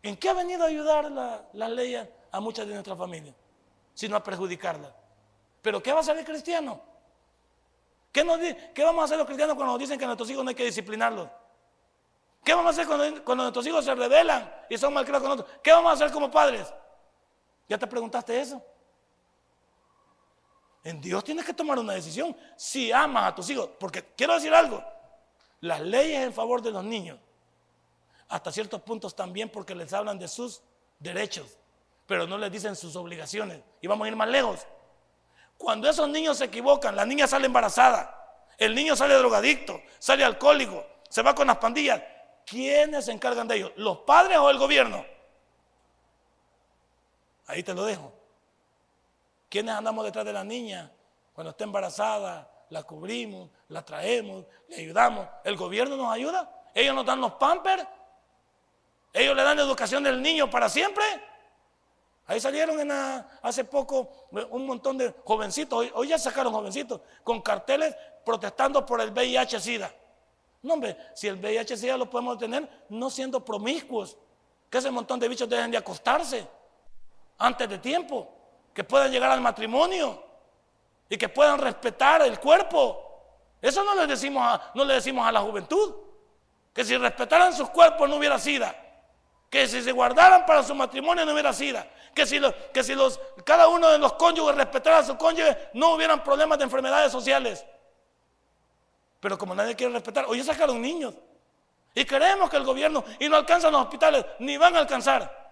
[0.00, 1.96] ¿En qué ha venido a ayudar la, la ley
[2.30, 3.34] a muchas de nuestras familias?
[3.94, 4.94] Sino a perjudicarla.
[5.60, 6.95] ¿Pero qué va a hacer el cristiano?
[8.16, 8.40] ¿Qué, nos,
[8.72, 10.54] ¿Qué vamos a hacer los cristianos cuando nos dicen que a nuestros hijos no hay
[10.54, 11.28] que disciplinarlos?
[12.42, 15.60] ¿Qué vamos a hacer cuando, cuando nuestros hijos se rebelan y son malcriados con nosotros?
[15.62, 16.66] ¿Qué vamos a hacer como padres?
[17.68, 18.64] ¿Ya te preguntaste eso?
[20.82, 23.68] En Dios tienes que tomar una decisión si amas a tus hijos.
[23.78, 24.82] Porque quiero decir algo,
[25.60, 27.18] las leyes en favor de los niños,
[28.28, 30.62] hasta ciertos puntos también porque les hablan de sus
[30.98, 31.58] derechos,
[32.06, 33.60] pero no les dicen sus obligaciones.
[33.82, 34.66] Y vamos a ir más lejos.
[35.58, 40.86] Cuando esos niños se equivocan, la niña sale embarazada, el niño sale drogadicto, sale alcohólico,
[41.08, 42.02] se va con las pandillas.
[42.44, 43.72] ¿Quiénes se encargan de ellos?
[43.76, 45.04] ¿Los padres o el gobierno?
[47.46, 48.12] Ahí te lo dejo.
[49.48, 50.92] ¿Quiénes andamos detrás de la niña?
[51.32, 55.28] Cuando está embarazada, la cubrimos, la traemos, le ayudamos.
[55.44, 56.50] ¿El gobierno nos ayuda?
[56.74, 57.86] ¿Ellos nos dan los pampers?
[59.12, 61.04] ¿Ellos le dan educación del niño para siempre?
[62.26, 67.94] Ahí salieron en hace poco un montón de jovencitos, hoy, ya sacaron jovencitos, con carteles
[68.24, 69.92] protestando por el VIH-Sida.
[70.62, 74.16] No, hombre, si el VIH-Sida lo podemos tener no siendo promiscuos,
[74.68, 76.48] que ese montón de bichos dejen de acostarse
[77.38, 78.28] antes de tiempo
[78.74, 80.22] que puedan llegar al matrimonio
[81.08, 83.02] y que puedan respetar el cuerpo.
[83.62, 85.94] Eso no le decimos no le decimos a la juventud.
[86.74, 88.74] Que si respetaran sus cuerpos no hubiera sida.
[89.50, 91.86] Que si se guardaran para su matrimonio no hubiera sida.
[92.14, 92.40] Que si,
[92.72, 96.58] que si los, cada uno de los cónyuges respetara a su cónyuge no hubieran problemas
[96.58, 97.64] de enfermedades sociales.
[99.20, 101.14] Pero como nadie quiere respetar, hoy sacaron niños.
[101.94, 105.46] Y queremos que el gobierno, y no alcanzan los hospitales, ni van a alcanzar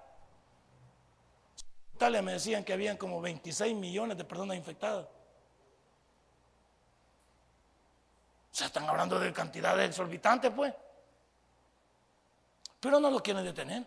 [2.22, 5.06] me decían que habían como 26 millones de personas infectadas.
[8.52, 10.72] O sea, están hablando de cantidades exorbitantes, pues.
[12.84, 13.82] Pero no lo quieren detener.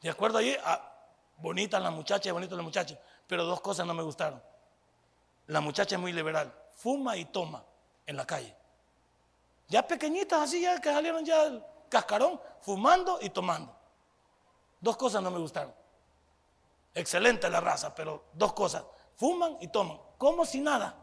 [0.00, 0.94] De acuerdo ahí, ah,
[1.36, 2.96] bonitas las muchachas, bonitos los muchachos.
[3.26, 4.42] Pero dos cosas no me gustaron.
[5.46, 6.50] La muchacha es muy liberal.
[6.76, 7.62] Fuma y toma
[8.06, 8.56] en la calle.
[9.68, 13.76] Ya pequeñitas así, ya que salieron ya el cascarón, fumando y tomando.
[14.80, 15.74] Dos cosas no me gustaron.
[16.94, 18.84] Excelente la raza, pero dos cosas.
[19.16, 20.96] Fuman y toman, como si nada.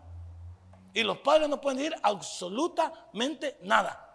[0.91, 4.07] Y los padres no pueden decir absolutamente nada.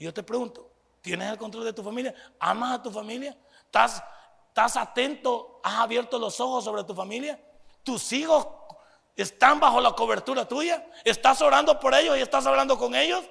[0.00, 2.14] Y yo te pregunto, ¿tienes el control de tu familia?
[2.38, 3.36] ¿Amas a tu familia?
[3.66, 4.02] ¿Estás,
[4.48, 5.60] ¿Estás atento?
[5.62, 7.38] ¿Has abierto los ojos sobre tu familia?
[7.84, 8.48] ¿Tus hijos
[9.14, 10.86] están bajo la cobertura tuya?
[11.04, 13.22] ¿Estás orando por ellos y estás hablando con ellos?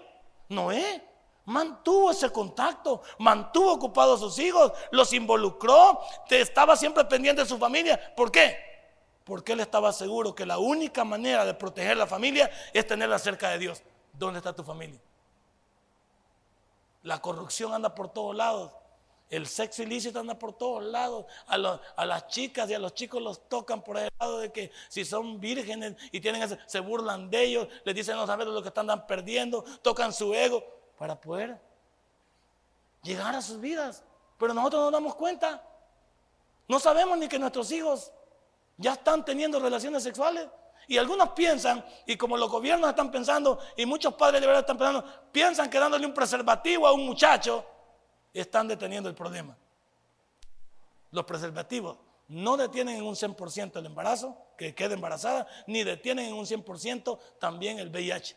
[0.48, 1.02] No es
[1.46, 7.58] mantuvo ese contacto, mantuvo ocupados a sus hijos, los involucró, estaba siempre pendiente de su
[7.58, 8.14] familia.
[8.16, 8.56] ¿Por qué?
[9.24, 13.50] Porque él estaba seguro que la única manera de proteger la familia es tenerla cerca
[13.50, 13.82] de Dios.
[14.14, 15.00] ¿Dónde está tu familia?
[17.04, 18.72] La corrupción anda por todos lados.
[19.30, 21.26] El sexo ilícito anda por todos lados.
[21.48, 21.58] A,
[22.06, 25.40] las chicas y a los chicos los tocan por el lado de que si son
[25.40, 29.06] vírgenes y tienen ese, se burlan de ellos, les dicen no saben lo que están
[29.06, 30.64] perdiendo, tocan su ego
[30.98, 31.60] para poder
[33.04, 34.04] llegar a sus vidas.
[34.38, 35.64] Pero nosotros no nos damos cuenta.
[36.68, 38.12] No sabemos ni que nuestros hijos
[38.78, 40.48] ya están teniendo relaciones sexuales
[40.90, 45.06] Y algunos piensan, y como los gobiernos están pensando, y muchos padres liberales están pensando,
[45.32, 47.64] piensan que dándole un preservativo a un muchacho,
[48.34, 49.56] están deteniendo el problema.
[51.12, 52.00] Los preservativos
[52.30, 57.20] no detienen en un 100% el embarazo, que quede embarazada, ni detienen en un 100%
[57.38, 58.36] también el VIH,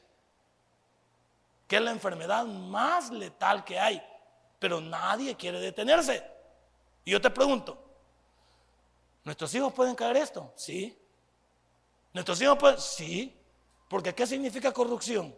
[1.66, 4.02] que es la enfermedad más letal que hay,
[4.58, 6.22] pero nadie quiere detenerse.
[7.02, 7.82] Y yo te pregunto,
[9.24, 10.52] ¿nuestros hijos pueden caer esto?
[10.54, 10.98] Sí.
[12.12, 12.80] ¿Nuestros hijos pueden?
[12.80, 13.38] Sí.
[13.88, 15.34] Porque ¿qué significa corrupción?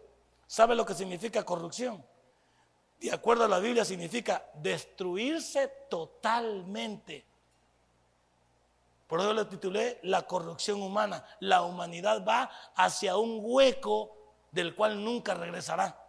[0.47, 2.05] ¿Sabe lo que significa corrupción?
[3.01, 7.25] De acuerdo a la Biblia significa destruirse totalmente.
[9.07, 11.25] Por eso le titulé La corrupción humana.
[11.41, 14.17] La humanidad va hacia un hueco
[14.51, 16.01] del cual nunca regresará.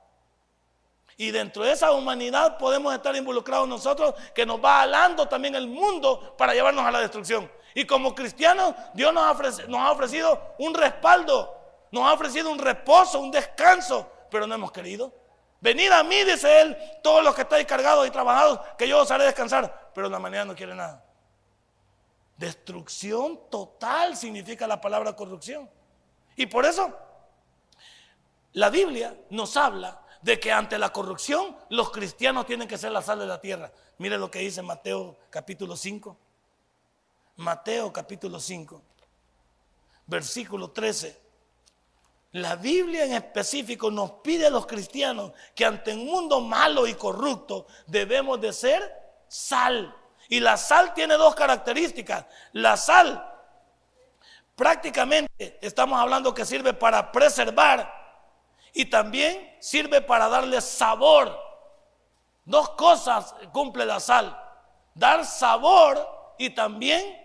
[1.17, 5.67] Y dentro de esa humanidad podemos estar involucrados nosotros, que nos va alando también el
[5.67, 7.49] mundo para llevarnos a la destrucción.
[7.77, 11.53] Y como cristianos, Dios nos ha, ofrecido, un respaldo,
[11.91, 15.13] nos ha ofrecido un reposo, un descanso, pero no hemos querido.
[15.59, 19.11] Venid a mí, dice Él, todos los que estáis cargados y trabajados, que yo os
[19.11, 19.91] haré descansar.
[19.93, 21.03] Pero la humanidad no quiere nada.
[22.37, 25.69] Destrucción total significa la palabra corrupción.
[26.37, 26.97] Y por eso
[28.53, 33.01] la Biblia nos habla de que ante la corrupción los cristianos tienen que ser la
[33.01, 33.69] sal de la tierra.
[33.97, 36.17] Mire lo que dice Mateo capítulo 5.
[37.37, 38.81] Mateo capítulo 5,
[40.07, 41.21] versículo 13.
[42.31, 46.93] La Biblia en específico nos pide a los cristianos que ante un mundo malo y
[46.93, 49.93] corrupto debemos de ser sal.
[50.29, 52.25] Y la sal tiene dos características.
[52.53, 53.33] La sal
[54.55, 57.93] prácticamente estamos hablando que sirve para preservar
[58.73, 61.37] y también sirve para darle sabor.
[62.45, 64.37] Dos cosas cumple la sal.
[64.93, 67.24] Dar sabor y también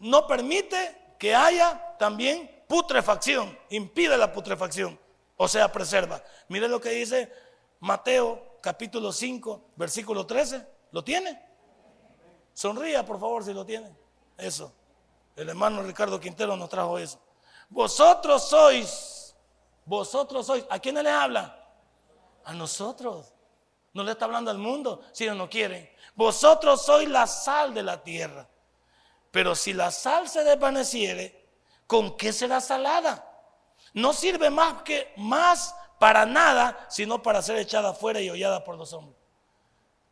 [0.00, 4.98] no permite que haya también putrefacción, impide la putrefacción,
[5.36, 6.22] o sea, preserva.
[6.48, 7.32] Mire lo que dice
[7.80, 10.66] Mateo capítulo 5, versículo 13.
[10.92, 11.40] ¿Lo tiene?
[12.52, 13.94] Sonría, por favor, si lo tiene.
[14.36, 14.72] Eso.
[15.36, 17.20] El hermano Ricardo Quintero nos trajo eso.
[17.68, 19.34] Vosotros sois,
[19.84, 21.56] vosotros sois, ¿a quién le habla?
[22.44, 23.32] A nosotros.
[23.92, 25.88] No le está hablando al mundo si ellos no quieren.
[26.14, 28.48] Vosotros sois la sal de la tierra.
[29.30, 31.46] Pero si la sal se desvaneciere,
[31.86, 33.26] ¿con qué será salada?
[33.94, 38.76] No sirve más que más para nada, sino para ser echada afuera y hollada por
[38.76, 39.18] los hombres.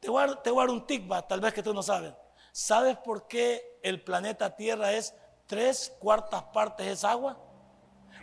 [0.01, 2.15] Te voy, a, dar un tigba, tal vez que tú no sabes.
[2.53, 5.15] ¿Sabes por qué el planeta Tierra es
[5.47, 7.37] tres cuartas partes es agua?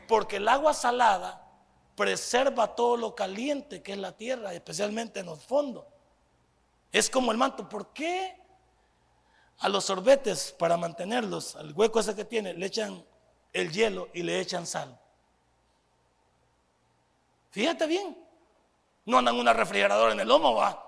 [0.07, 1.45] Porque el agua salada
[1.95, 5.85] preserva todo lo caliente que es la tierra, especialmente en los fondos.
[6.91, 7.67] Es como el manto.
[7.67, 8.44] ¿Por qué
[9.59, 13.03] a los sorbetes, para mantenerlos, al hueco ese que tiene, le echan
[13.53, 14.99] el hielo y le echan sal.
[17.51, 18.17] Fíjate bien,
[19.05, 20.83] no andan una refrigeradora en el lomo, va,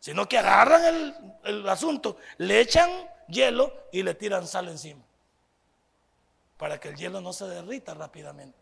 [0.00, 2.90] sino que agarran el, asunto, le echan
[3.28, 5.02] hielo y le tiran sal encima,
[6.56, 8.58] para que el hielo no se derrita rápidamente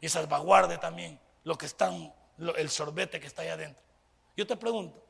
[0.00, 2.14] y salvaguarde también lo que están,
[2.56, 3.82] el sorbete que está ahí adentro.
[4.36, 5.02] Yo te pregunto,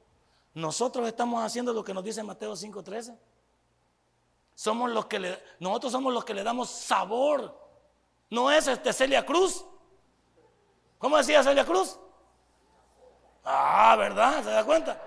[0.58, 3.16] nosotros estamos haciendo lo que nos dice Mateo 5:13.
[4.56, 7.56] Somos los que le, nosotros somos los que le damos sabor.
[8.28, 9.64] No es este Celia Cruz.
[10.98, 11.96] ¿Cómo decía Celia Cruz?
[13.44, 14.42] Ah, ¿verdad?
[14.42, 15.00] ¿Se da cuenta?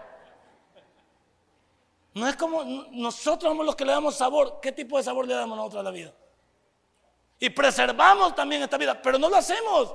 [2.13, 4.59] No es como nosotros somos los que le damos sabor.
[4.61, 6.13] ¿Qué tipo de sabor le damos nosotros a la vida?
[7.39, 9.93] Y preservamos también esta vida, pero no lo hacemos.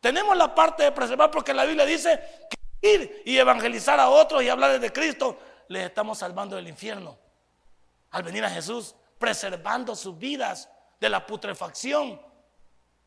[0.00, 4.42] Tenemos la parte de preservar porque la Biblia dice que ir y evangelizar a otros
[4.42, 5.38] y hablar de Cristo,
[5.68, 7.16] les estamos salvando del infierno.
[8.10, 12.20] Al venir a Jesús, preservando sus vidas de la putrefacción.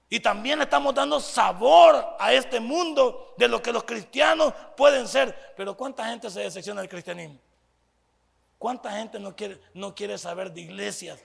[0.09, 5.53] Y también estamos dando sabor a este mundo de lo que los cristianos pueden ser.
[5.57, 7.39] Pero ¿cuánta gente se decepciona del cristianismo?
[8.59, 11.19] ¿Cuánta gente no quiere, no quiere saber de iglesias?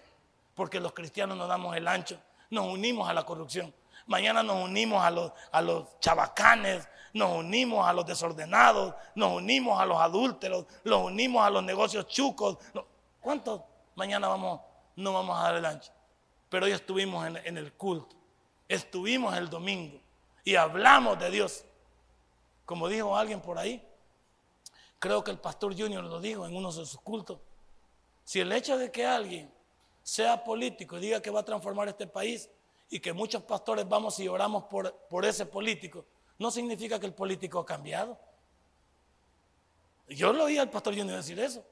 [0.55, 2.19] Porque los cristianos nos damos el ancho,
[2.51, 3.73] nos unimos a la corrupción.
[4.09, 9.79] Mañana nos unimos a los, a los chabacanes, nos unimos a los desordenados, nos unimos
[9.79, 12.57] a los adúlteros, nos unimos a los negocios chucos.
[13.21, 13.61] ¿Cuántos
[13.97, 14.63] mañana vamos,
[14.97, 15.93] no vamos a dar el ancho?
[16.49, 18.17] Pero hoy estuvimos en, en el culto,
[18.67, 20.01] estuvimos el domingo
[20.43, 21.67] y hablamos de Dios.
[22.65, 23.87] Como dijo alguien por ahí,
[24.99, 27.41] creo que el pastor Junior lo dijo en uno de sus cultos.
[28.25, 29.53] Si el hecho de que alguien
[30.03, 32.49] sea político y diga que va a transformar este país
[32.91, 36.05] y que muchos pastores vamos y oramos por, por ese político,
[36.39, 38.19] no significa que el político ha cambiado.
[40.09, 41.65] Yo lo oí al pastor Junior decir eso,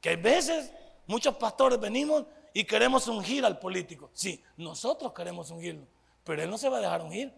[0.00, 0.72] que hay veces
[1.06, 4.10] muchos pastores venimos y queremos ungir al político.
[4.14, 5.86] Sí, nosotros queremos ungirlo,
[6.22, 7.32] pero él no se va a dejar ungir.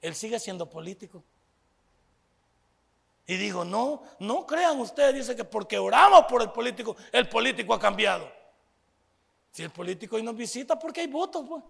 [0.00, 1.22] Él sigue siendo político.
[3.26, 7.72] Y digo, no, no crean ustedes, dice que porque oramos por el político, el político
[7.72, 8.28] ha cambiado.
[9.52, 11.62] Si el político hoy nos visita, porque hay votos, pues.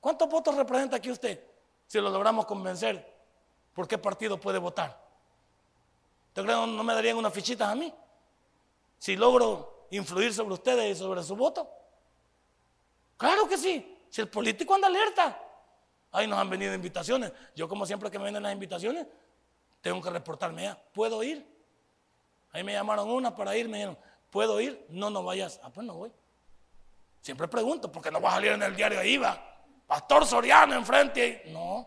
[0.00, 1.44] ¿Cuántos votos representa aquí usted?
[1.86, 3.06] Si lo logramos convencer,
[3.74, 4.98] ¿por qué partido puede votar?
[6.28, 7.92] ¿Usted cree que no me darían unas fichitas a mí?
[8.98, 11.68] Si logro influir sobre ustedes y sobre su voto.
[13.16, 13.98] Claro que sí.
[14.08, 15.38] Si el político anda alerta.
[16.12, 17.32] Ahí nos han venido invitaciones.
[17.54, 19.06] Yo como siempre que me vienen las invitaciones,
[19.80, 20.82] tengo que reportarme ya.
[20.92, 21.46] ¿Puedo ir?
[22.52, 23.98] Ahí me llamaron una para ir, me dijeron,
[24.30, 24.86] ¿puedo ir?
[24.88, 25.60] No, no vayas.
[25.62, 26.12] Ah, pues no voy.
[27.20, 29.49] Siempre pregunto, porque no va a salir en el diario ahí, va.
[29.90, 31.42] Pastor Soriano enfrente.
[31.48, 31.84] No.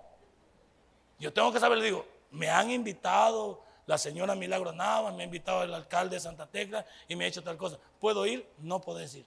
[1.18, 5.26] Yo tengo que saber, le digo, me han invitado la señora Milagro Navas, me ha
[5.26, 7.80] invitado el alcalde de Santa Tecla y me ha hecho tal cosa.
[8.02, 8.46] ¿Puedo ir?
[8.58, 9.26] No puedes ir.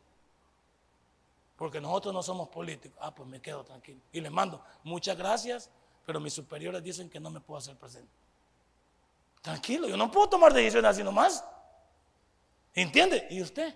[1.57, 2.99] Porque nosotros no somos políticos.
[3.01, 3.99] Ah, pues me quedo tranquilo.
[4.13, 5.71] Y les mando, muchas gracias,
[6.05, 8.13] pero mis superiores dicen que no me puedo hacer presente.
[9.41, 11.43] Tranquilo, yo no puedo tomar decisiones así nomás.
[12.75, 13.27] ¿Entiende?
[13.31, 13.75] ¿Y usted?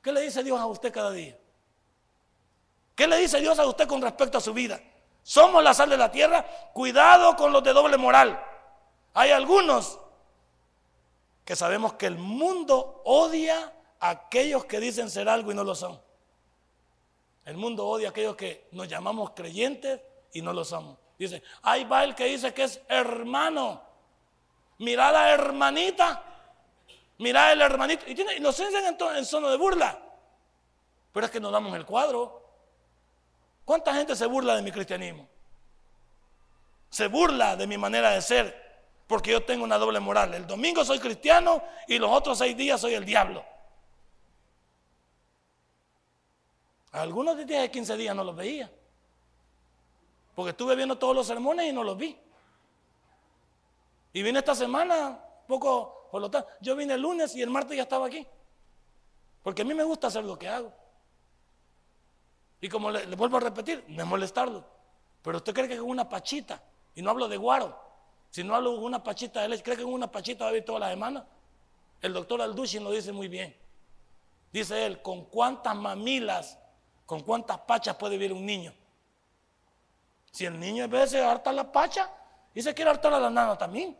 [0.00, 1.37] ¿Qué le dice Dios a usted cada día?
[2.98, 4.80] ¿Qué le dice Dios a usted con respecto a su vida?
[5.22, 6.44] Somos la sal de la tierra.
[6.72, 8.44] Cuidado con los de doble moral.
[9.14, 10.00] Hay algunos
[11.44, 15.76] que sabemos que el mundo odia a aquellos que dicen ser algo y no lo
[15.76, 16.02] son.
[17.44, 20.00] El mundo odia a aquellos que nos llamamos creyentes
[20.32, 20.98] y no lo somos.
[21.16, 23.80] Dice, ahí va el que dice que es hermano.
[24.78, 26.24] Mira la hermanita.
[27.18, 28.02] Mira el hermanito.
[28.08, 29.96] Y, tiene, enseñan en, en sono de burla.
[31.12, 32.47] Pero es que nos damos el cuadro.
[33.68, 35.28] ¿Cuánta gente se burla de mi cristianismo?
[36.88, 38.86] Se burla de mi manera de ser.
[39.06, 40.32] Porque yo tengo una doble moral.
[40.32, 43.44] El domingo soy cristiano y los otros seis días soy el diablo.
[46.92, 48.72] Algunos de días de 15 días no los veía.
[50.34, 52.18] Porque estuve viendo todos los sermones y no los vi.
[54.14, 56.48] Y vine esta semana, poco por lo tanto.
[56.62, 58.26] Yo vine el lunes y el martes ya estaba aquí.
[59.42, 60.72] Porque a mí me gusta hacer lo que hago.
[62.60, 64.64] Y como le, vuelvo a repetir, no es molestarlo.
[65.22, 66.62] Pero usted cree que con una pachita,
[66.94, 67.78] y no hablo de guaro,
[68.30, 70.52] si no hablo con una pachita de leche, ¿cree que con una pachita va a
[70.52, 71.26] vivir toda la semana?
[72.00, 73.56] El doctor Aldushin lo dice muy bien.
[74.52, 76.58] Dice él, ¿con cuántas mamilas
[77.08, 78.70] ¿Con cuántas pachas puede vivir un niño?
[80.30, 82.10] Si el niño en vez de hartar la pacha
[82.54, 83.96] y se quiere hartar a la nana también,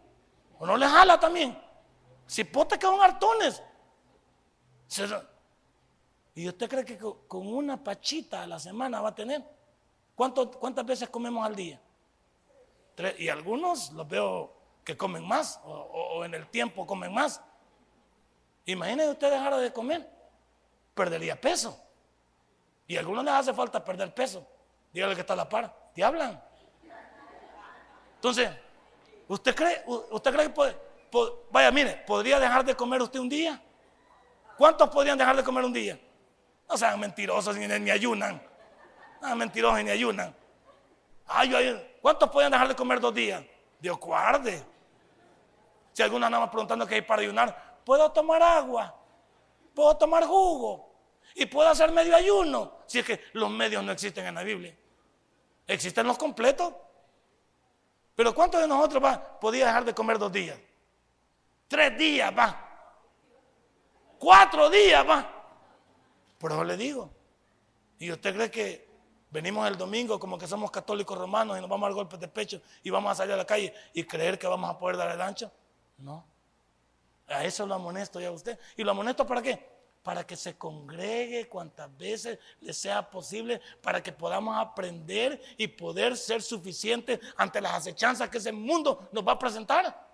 [0.58, 1.58] o no le jala también.
[2.26, 3.62] Si pote que son hartones.
[6.38, 9.42] ¿Y usted cree que con una pachita a la semana va a tener?
[10.14, 11.80] ¿Cuántas veces comemos al día?
[13.18, 14.52] Y algunos los veo
[14.84, 17.42] que comen más o, o en el tiempo comen más.
[18.66, 20.08] Imagínese usted dejar de comer,
[20.94, 21.76] perdería peso.
[22.86, 24.46] Y a algunos les hace falta perder peso.
[24.92, 25.90] Dígale que está a la par.
[25.92, 26.40] Te hablan.
[28.14, 28.48] Entonces,
[29.26, 30.76] ¿usted cree, usted cree que puede,
[31.50, 33.60] vaya, mire, ¿podría dejar de comer usted un día?
[34.56, 35.98] ¿Cuántos podrían dejar de comer un día?
[36.68, 38.42] No sean mentirosos ni, ni ayunan.
[39.20, 40.34] No mentirosos ni ayunan.
[41.26, 43.42] Ay, ¿Cuántos podrían dejar de comer dos días?
[43.78, 44.62] Dios guarde.
[45.92, 48.94] Si alguna nada más preguntando que hay para ayunar, ¿puedo tomar agua?
[49.74, 50.88] ¿Puedo tomar jugo?
[51.38, 52.78] y puedo hacer medio ayuno.
[52.86, 54.76] Si es que los medios no existen en la Biblia.
[55.66, 56.74] Existen los completos.
[58.16, 59.38] Pero ¿cuántos de nosotros va?
[59.38, 60.58] Podía dejar de comer dos días.
[61.68, 62.64] Tres días va.
[64.18, 65.37] Cuatro días va.
[66.38, 67.10] Por eso le digo.
[67.98, 68.88] ¿Y usted cree que
[69.30, 72.62] venimos el domingo como que somos católicos romanos y nos vamos al golpe de pecho
[72.82, 75.20] y vamos a salir a la calle y creer que vamos a poder dar el
[75.20, 75.50] ancho?
[75.98, 76.24] No.
[77.26, 78.58] A eso lo amonesto ya usted.
[78.76, 79.78] ¿Y lo amonesto para qué?
[80.08, 86.16] para que se congregue cuantas veces le sea posible, para que podamos aprender y poder
[86.16, 90.08] ser suficientes ante las acechanzas que ese mundo nos va a presentar.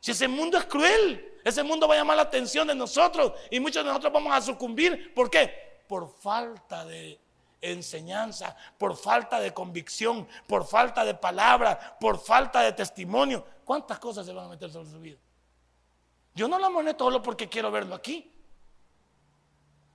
[0.00, 3.60] Si ese mundo es cruel, ese mundo va a llamar la atención de nosotros y
[3.60, 5.14] muchos de nosotros vamos a sucumbir.
[5.14, 5.65] ¿Por qué?
[5.86, 7.20] Por falta de
[7.60, 13.44] enseñanza, por falta de convicción, por falta de palabra, por falta de testimonio.
[13.64, 15.18] ¿Cuántas cosas se van a meter sobre su vida?
[16.34, 18.30] Yo no lo amonesto solo porque quiero verlo aquí.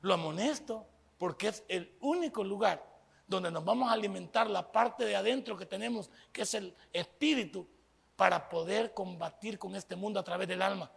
[0.01, 0.87] Lo amonesto
[1.17, 2.83] porque es el único lugar
[3.27, 7.67] donde nos vamos a alimentar la parte de adentro que tenemos, que es el espíritu,
[8.15, 10.91] para poder combatir con este mundo a través del alma.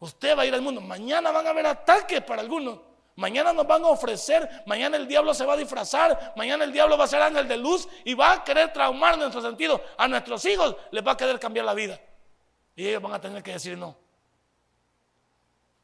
[0.00, 2.78] Usted va a ir al mundo, mañana van a haber ataques para algunos,
[3.16, 6.96] mañana nos van a ofrecer, mañana el diablo se va a disfrazar, mañana el diablo
[6.96, 9.82] va a ser ángel de luz y va a querer traumar nuestro sentido.
[9.96, 12.00] A nuestros hijos les va a querer cambiar la vida.
[12.76, 13.96] Y ellos van a tener que decir no.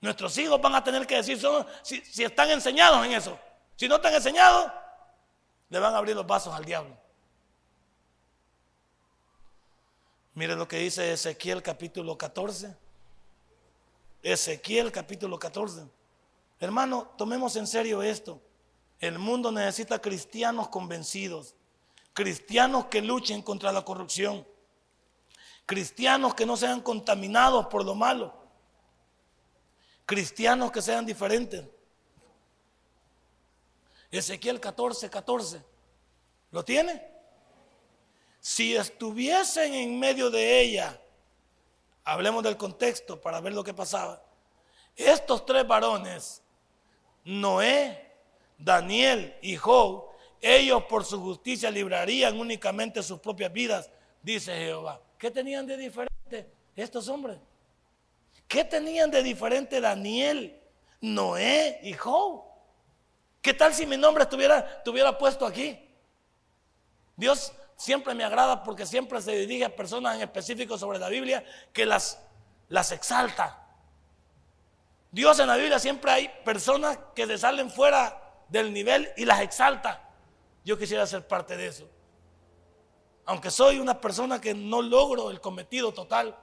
[0.00, 1.38] Nuestros hijos van a tener que decir
[1.82, 3.38] si, si están enseñados en eso.
[3.76, 4.70] Si no están enseñados,
[5.68, 6.96] le van a abrir los vasos al diablo.
[10.34, 12.74] Mire lo que dice Ezequiel capítulo 14.
[14.22, 15.86] Ezequiel capítulo 14.
[16.60, 18.40] Hermano, tomemos en serio esto.
[18.98, 21.54] El mundo necesita cristianos convencidos,
[22.12, 24.46] cristianos que luchen contra la corrupción,
[25.64, 28.34] cristianos que no sean contaminados por lo malo,
[30.04, 31.64] cristianos que sean diferentes.
[34.10, 35.64] Ezequiel 14, 14.
[36.50, 37.08] ¿Lo tiene?
[38.40, 41.00] Si estuviesen en medio de ella,
[42.04, 44.22] hablemos del contexto para ver lo que pasaba,
[44.96, 46.42] estos tres varones,
[47.24, 48.10] Noé,
[48.58, 50.06] Daniel y Job,
[50.40, 53.90] ellos por su justicia librarían únicamente sus propias vidas,
[54.22, 55.00] dice Jehová.
[55.18, 57.38] ¿Qué tenían de diferente estos hombres?
[58.48, 60.58] ¿Qué tenían de diferente Daniel,
[61.00, 62.42] Noé y Job?
[63.42, 65.78] ¿Qué tal si mi nombre estuviera, puesto aquí?
[67.16, 71.44] Dios siempre me agrada porque siempre se dirige a personas en específico sobre la Biblia
[71.72, 72.18] que las,
[72.68, 73.59] las exalta.
[75.12, 79.40] Dios en la Biblia siempre hay personas que se salen fuera del nivel y las
[79.40, 80.08] exalta.
[80.64, 81.88] Yo quisiera ser parte de eso.
[83.24, 86.36] Aunque soy una persona que no logro el cometido total,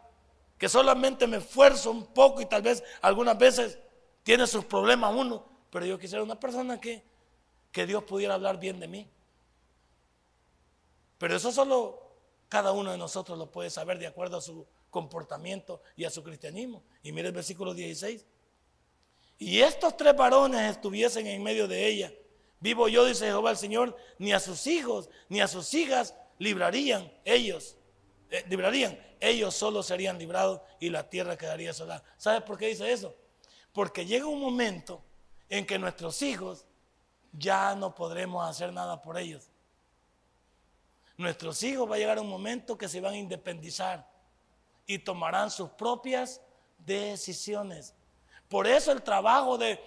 [0.57, 3.79] que solamente me esfuerzo un poco y tal vez algunas veces
[4.23, 7.03] tiene sus problemas uno, pero yo quisiera una persona que,
[7.71, 9.09] que Dios pudiera hablar bien de mí.
[11.17, 12.01] Pero eso solo
[12.49, 16.23] cada uno de nosotros lo puede saber de acuerdo a su comportamiento y a su
[16.23, 16.83] cristianismo.
[17.03, 18.25] Y mire el versículo 16
[19.39, 22.11] y estos tres varones estuviesen en medio de ella,
[22.59, 27.11] vivo yo, dice Jehová el Señor, ni a sus hijos ni a sus hijas librarían
[27.23, 27.77] ellos,
[28.29, 32.03] eh, librarían, ellos solo serían librados y la tierra quedaría sola.
[32.17, 33.15] ¿Sabes por qué dice eso?
[33.73, 35.03] Porque llega un momento
[35.49, 36.65] en que nuestros hijos
[37.31, 39.49] ya no podremos hacer nada por ellos.
[41.17, 44.07] Nuestros hijos va a llegar un momento que se van a independizar
[44.85, 46.41] y tomarán sus propias
[46.77, 47.93] decisiones.
[48.49, 49.77] Por eso el trabajo de,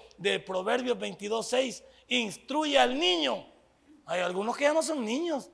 [0.40, 3.46] Proverbios 22, 6 instruye al niño.
[4.04, 5.50] Hay algunos que ya no son niños.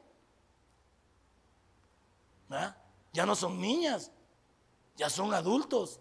[3.12, 4.10] Ya no son niñas.
[4.96, 6.00] Ya son adultos.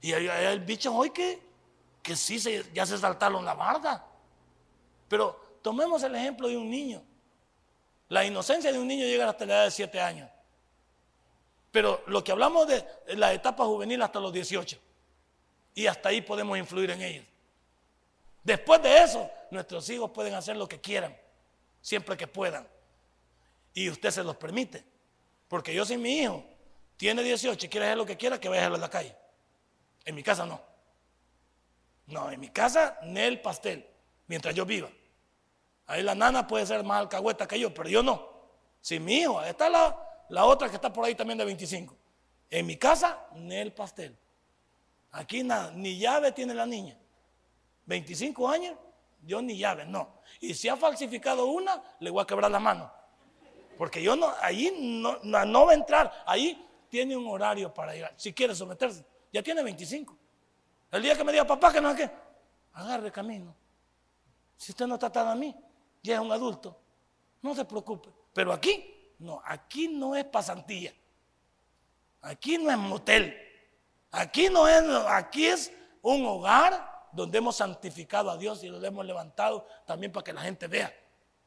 [0.00, 1.42] Y hay, hay bichos hoy que,
[2.02, 4.04] que sí se, ya se saltaron la barda.
[5.08, 7.02] Pero tomemos el ejemplo de un niño.
[8.08, 10.30] La inocencia de un niño llega hasta la edad de 7 años.
[11.70, 14.85] Pero lo que hablamos de la etapa juvenil hasta los 18
[15.76, 17.24] y hasta ahí podemos influir en ellos.
[18.42, 21.14] Después de eso, nuestros hijos pueden hacer lo que quieran,
[21.82, 22.66] siempre que puedan.
[23.74, 24.82] Y usted se los permite.
[25.48, 26.42] Porque yo si mi hijo
[26.96, 29.14] tiene 18 y quiere hacer lo que quiera, que vaya a hacerlo en la calle.
[30.06, 30.62] En mi casa no.
[32.06, 33.86] No, en mi casa, ni el pastel,
[34.28, 34.88] mientras yo viva.
[35.88, 38.30] Ahí la nana puede ser más alcahueta que yo, pero yo no.
[38.80, 41.94] Si mi hijo, está la, la otra que está por ahí también de 25.
[42.48, 44.16] En mi casa, ni el pastel.
[45.12, 45.42] Aquí
[45.74, 46.98] ni llave tiene la niña.
[47.86, 48.76] 25 años,
[49.22, 50.20] yo ni llave, no.
[50.40, 52.92] Y si ha falsificado una, le voy a quebrar la mano.
[53.78, 56.24] Porque yo no, ahí no, va a entrar.
[56.26, 58.06] Ahí tiene un horario para ir.
[58.16, 60.16] Si quiere someterse, ya tiene 25.
[60.92, 62.10] El día que me diga papá que no es que,
[62.72, 63.54] agarre camino.
[64.56, 65.54] Si usted no está atado a mí,
[66.02, 66.78] ya es un adulto.
[67.42, 68.10] No se preocupe.
[68.32, 70.92] Pero aquí, no, aquí no es pasantía.
[72.22, 73.45] Aquí no es motel.
[74.12, 79.04] Aquí no es, aquí es un hogar donde hemos santificado a Dios y lo hemos
[79.04, 80.94] levantado también para que la gente vea.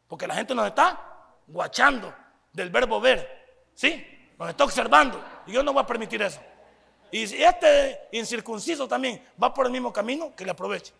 [0.07, 0.99] Porque la gente nos está
[1.47, 2.13] guachando
[2.51, 3.69] del verbo ver.
[3.73, 4.05] ¿Sí?
[4.37, 5.23] Nos está observando.
[5.45, 6.41] Y yo no voy a permitir eso.
[7.11, 10.93] Y este incircunciso también va por el mismo camino, que le aproveche.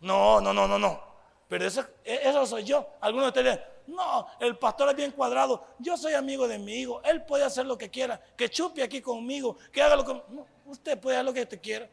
[0.00, 1.02] No, no, no, no, no.
[1.48, 2.86] Pero eso, eso soy yo.
[3.00, 5.66] Algunos de ustedes no, el pastor es bien cuadrado.
[5.78, 7.02] Yo soy amigo de mi hijo.
[7.04, 8.20] Él puede hacer lo que quiera.
[8.36, 9.56] Que chupe aquí conmigo.
[9.72, 10.22] Que haga lo que...
[10.66, 11.88] usted puede hacer lo que usted quiera.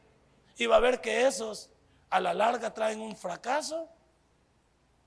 [0.58, 1.70] Y va a ver que esos
[2.10, 3.88] a la larga traen un fracaso.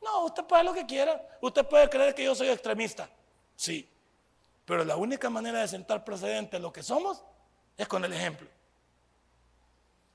[0.03, 1.29] No, usted puede hacer lo que quiera.
[1.41, 3.09] Usted puede creer que yo soy extremista.
[3.57, 3.89] Sí.
[4.65, 7.23] Pero la única manera de sentar precedente lo que somos
[7.77, 8.49] es con el ejemplo.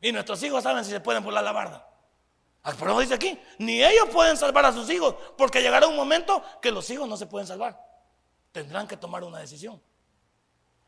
[0.02, 1.88] Y nuestros hijos saben si se pueden volar la barda.
[2.68, 5.96] Ah, pero no dice aquí, ni ellos pueden salvar a sus hijos, porque llegará un
[5.96, 7.82] momento que los hijos no se pueden salvar.
[8.52, 9.82] Tendrán que tomar una decisión.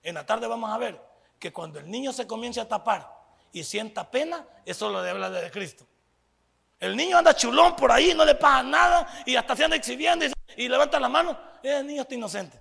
[0.04, 1.02] En la tarde vamos a ver
[1.40, 3.10] que cuando el niño se comience a tapar
[3.54, 5.88] y sienta pena, eso lo de hablar de Cristo.
[6.82, 10.26] El niño anda chulón por ahí, no le pasa nada y hasta se anda exhibiendo
[10.58, 11.40] y, levanta la mano.
[11.64, 12.60] El niño está inocente.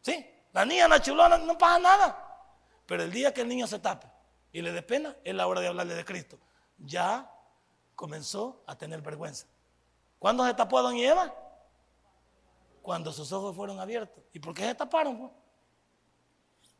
[0.00, 0.28] ¿Sí?
[0.52, 2.48] La niña anda chulona, no pasa nada.
[2.84, 4.08] Pero el día que el niño se tape
[4.50, 6.36] y le dé pena, es la hora de hablarle de Cristo.
[6.78, 7.30] Ya
[7.94, 9.46] comenzó a tener vergüenza.
[10.18, 11.34] ¿Cuándo se tapó a Don Eva?
[12.82, 14.22] Cuando sus ojos fueron abiertos.
[14.32, 15.18] ¿Y por qué se taparon?
[15.18, 15.32] Pues?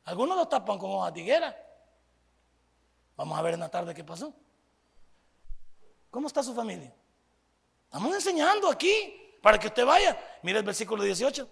[0.05, 1.55] Algunos los tapan con hojas de
[3.17, 4.35] Vamos a ver en la tarde qué pasó.
[6.11, 6.95] ¿Cómo está su familia?
[7.85, 10.19] Estamos enseñando aquí para que usted vaya.
[10.43, 11.49] Mire el versículo 18.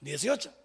[0.00, 0.59] 18.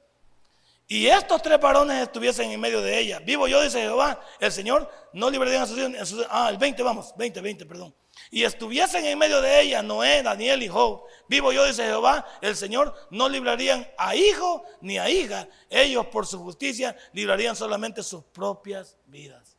[0.88, 3.20] Y estos tres varones estuviesen en medio de ella.
[3.20, 6.28] Vivo yo, dice Jehová, el Señor no libraría a sus hijos.
[6.30, 7.96] Ah, el 20, vamos, 20, 20, perdón.
[8.30, 11.04] Y estuviesen en medio de ella Noé, Daniel y Job.
[11.28, 15.48] Vivo yo, dice Jehová, el Señor no librarían a hijo ni a hija.
[15.70, 19.58] Ellos por su justicia librarían solamente sus propias vidas.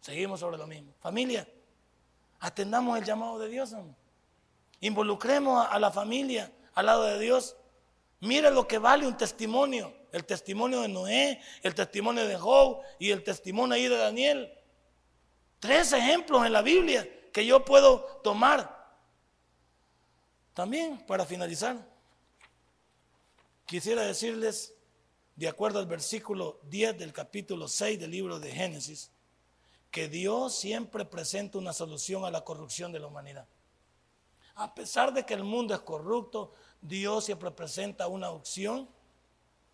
[0.00, 0.94] Seguimos sobre lo mismo.
[0.98, 1.46] Familia,
[2.40, 3.74] atendamos el llamado de Dios.
[4.80, 7.56] Involucremos a la familia al lado de Dios.
[8.20, 13.10] Mire lo que vale un testimonio el testimonio de Noé, el testimonio de Job y
[13.10, 14.52] el testimonio ahí de Daniel.
[15.58, 18.82] Tres ejemplos en la Biblia que yo puedo tomar.
[20.54, 21.76] También, para finalizar,
[23.64, 24.74] quisiera decirles,
[25.34, 29.10] de acuerdo al versículo 10 del capítulo 6 del libro de Génesis,
[29.90, 33.46] que Dios siempre presenta una solución a la corrupción de la humanidad.
[34.56, 36.52] A pesar de que el mundo es corrupto,
[36.82, 38.88] Dios siempre presenta una opción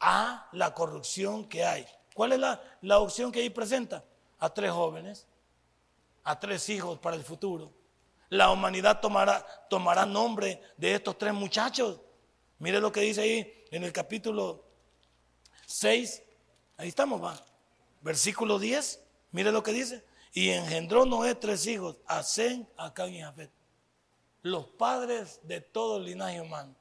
[0.01, 1.87] a la corrupción que hay.
[2.15, 2.39] ¿Cuál es
[2.83, 4.05] la, opción que ahí presenta?
[4.41, 5.27] A tres jóvenes,
[6.25, 7.73] a tres hijos para el futuro.
[8.31, 12.01] La humanidad tomará, nombre de estos tres muchachos.
[12.59, 14.65] Mire lo que dice ahí en el capítulo
[15.67, 16.23] 6.
[16.77, 17.41] Ahí estamos, va.
[18.01, 19.01] Versículo 10.
[19.33, 20.05] Mire lo que dice.
[20.33, 23.51] Y engendró Noé tres hijos, a Zen, a y Jafet.
[24.43, 26.78] Los padres de todo el linaje humano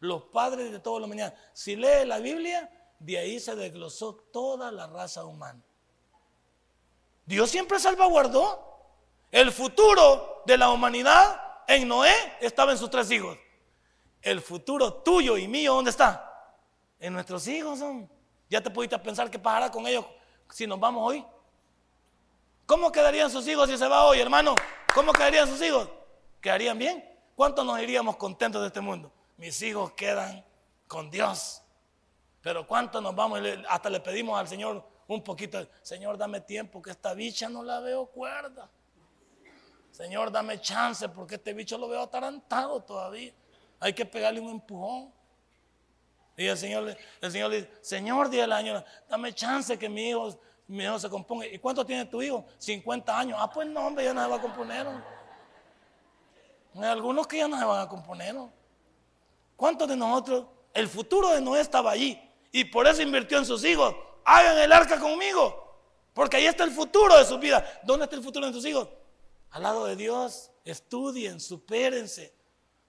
[0.00, 1.34] los padres de todos los mañana.
[1.52, 5.62] Si lee la Biblia, de ahí se desglosó toda la raza humana.
[7.26, 8.66] Dios siempre salvaguardó.
[9.30, 13.36] El futuro de la humanidad en Noé estaba en sus tres hijos.
[14.22, 16.56] El futuro tuyo y mío, ¿dónde está?
[16.98, 17.78] En nuestros hijos.
[17.78, 18.10] Son.
[18.48, 20.06] Ya te pudiste pensar qué pasará con ellos
[20.50, 21.24] si nos vamos hoy.
[22.64, 24.54] ¿Cómo quedarían sus hijos si se va hoy, hermano?
[24.94, 25.88] ¿Cómo quedarían sus hijos?
[26.40, 27.04] ¿Quedarían bien?
[27.36, 29.12] ¿Cuántos nos iríamos contentos de este mundo?
[29.38, 30.44] Mis hijos quedan
[30.86, 31.62] con Dios.
[32.42, 33.40] Pero ¿cuánto nos vamos?
[33.68, 37.80] Hasta le pedimos al Señor un poquito, Señor, dame tiempo, que esta bicha no la
[37.80, 38.68] veo cuerda.
[39.90, 43.32] Señor, dame chance, porque este bicho lo veo atarantado todavía.
[43.80, 45.12] Hay que pegarle un empujón.
[46.36, 50.10] Y el Señor, el Señor le dice, Señor, día del año, dame chance que mi
[50.10, 51.46] hijo, mi hijo se componga.
[51.46, 52.44] ¿Y cuánto tiene tu hijo?
[52.58, 53.38] 50 años.
[53.40, 54.86] Ah, pues no, hombre, ya no se va a componer.
[56.76, 58.36] Hay algunos que ya no se van a componer.
[59.58, 62.16] ¿Cuántos de nosotros, el futuro de Noé estaba allí
[62.52, 63.92] y por eso invirtió en sus hijos?
[64.24, 65.74] Hagan el arca conmigo,
[66.14, 67.80] porque ahí está el futuro de su vida.
[67.82, 68.88] ¿Dónde está el futuro de tus hijos?
[69.50, 72.32] Al lado de Dios, estudien, supérense.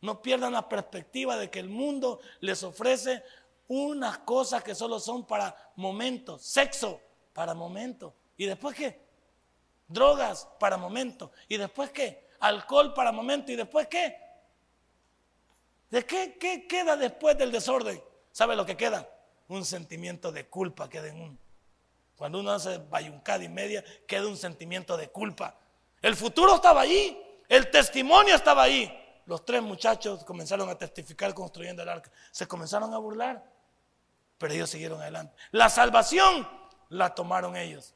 [0.01, 3.23] No pierdan la perspectiva de que el mundo les ofrece
[3.67, 7.01] unas cosas que solo son para momentos, sexo
[7.33, 8.13] para momentos.
[8.37, 9.07] ¿Y después qué?
[9.87, 11.31] Drogas para momentos.
[11.47, 12.29] ¿Y después qué?
[12.41, 13.49] Alcohol para momentos.
[13.49, 14.28] ¿Y después qué?
[15.89, 18.01] ¿De qué, queda después del desorden?
[18.31, 19.09] ¿Sabe lo que queda?
[19.47, 21.37] Un sentimiento de culpa queda en uno.
[22.15, 25.57] Cuando uno hace bayuncada y media, queda un sentimiento de culpa.
[26.01, 27.17] El futuro estaba allí,
[27.47, 28.95] el testimonio estaba ahí.
[29.25, 32.11] Los tres muchachos comenzaron a testificar construyendo el arca.
[32.31, 33.43] Se comenzaron a burlar,
[34.37, 35.33] pero ellos siguieron adelante.
[35.51, 36.47] La salvación
[36.89, 37.95] la tomaron ellos,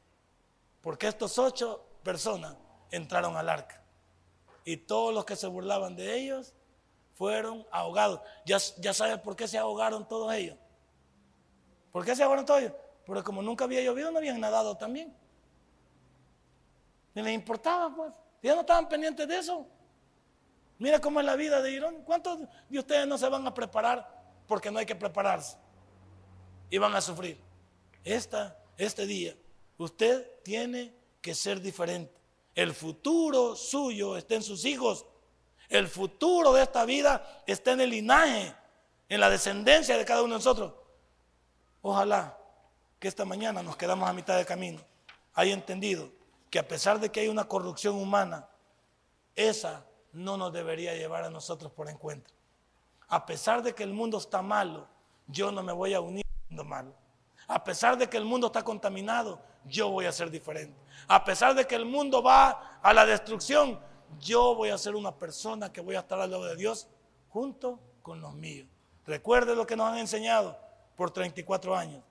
[0.80, 2.56] porque estos ocho personas
[2.90, 3.82] entraron al arca.
[4.64, 6.54] Y todos los que se burlaban de ellos
[7.14, 8.20] fueron ahogados.
[8.44, 10.56] Ya, ya sabes por qué se ahogaron todos ellos.
[11.90, 12.74] ¿Por qué se ahogaron todos ellos?
[13.06, 15.16] Porque como nunca había llovido, no habían nadado también.
[17.14, 18.12] Ni les importaba, pues.
[18.42, 19.66] Ya no estaban pendientes de eso.
[20.78, 22.02] Mira cómo es la vida de Irón.
[22.04, 24.06] ¿Cuántos de ustedes no se van a preparar
[24.46, 25.56] porque no hay que prepararse?
[26.68, 27.40] Y van a sufrir.
[28.02, 29.34] Esta, este día,
[29.78, 32.12] usted tiene que ser diferente.
[32.54, 35.06] El futuro suyo está en sus hijos.
[35.68, 38.54] El futuro de esta vida está en el linaje,
[39.08, 40.72] en la descendencia de cada uno de nosotros.
[41.82, 42.36] Ojalá
[42.98, 44.80] que esta mañana nos quedamos a mitad de camino.
[45.34, 46.10] Hay entendido
[46.50, 48.48] que a pesar de que hay una corrupción humana,
[49.34, 52.32] esa no nos debería llevar a nosotros por encuentro.
[53.08, 54.86] A pesar de que el mundo está malo,
[55.26, 56.94] yo no me voy a unir al mundo malo.
[57.46, 60.78] A pesar de que el mundo está contaminado, yo voy a ser diferente.
[61.08, 63.78] A pesar de que el mundo va a la destrucción,
[64.18, 66.88] yo voy a ser una persona que voy a estar al lado de Dios
[67.28, 68.68] junto con los míos.
[69.06, 70.58] Recuerde lo que nos han enseñado
[70.96, 72.02] por 34 años.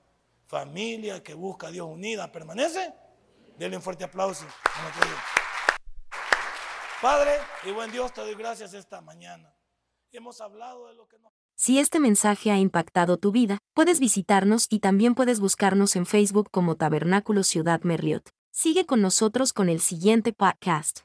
[0.45, 2.93] familia que busca a Dios unida permanece.
[3.57, 4.45] Denle un fuerte aplauso
[7.01, 7.31] Padre
[7.65, 9.53] y buen Dios, te doy gracias esta mañana.
[10.11, 11.33] Hemos hablado de lo que no.
[11.55, 16.49] Si este mensaje ha impactado tu vida, puedes visitarnos y también puedes buscarnos en Facebook
[16.51, 18.29] como Tabernáculo Ciudad Merliot.
[18.51, 21.01] Sigue con nosotros con el siguiente podcast.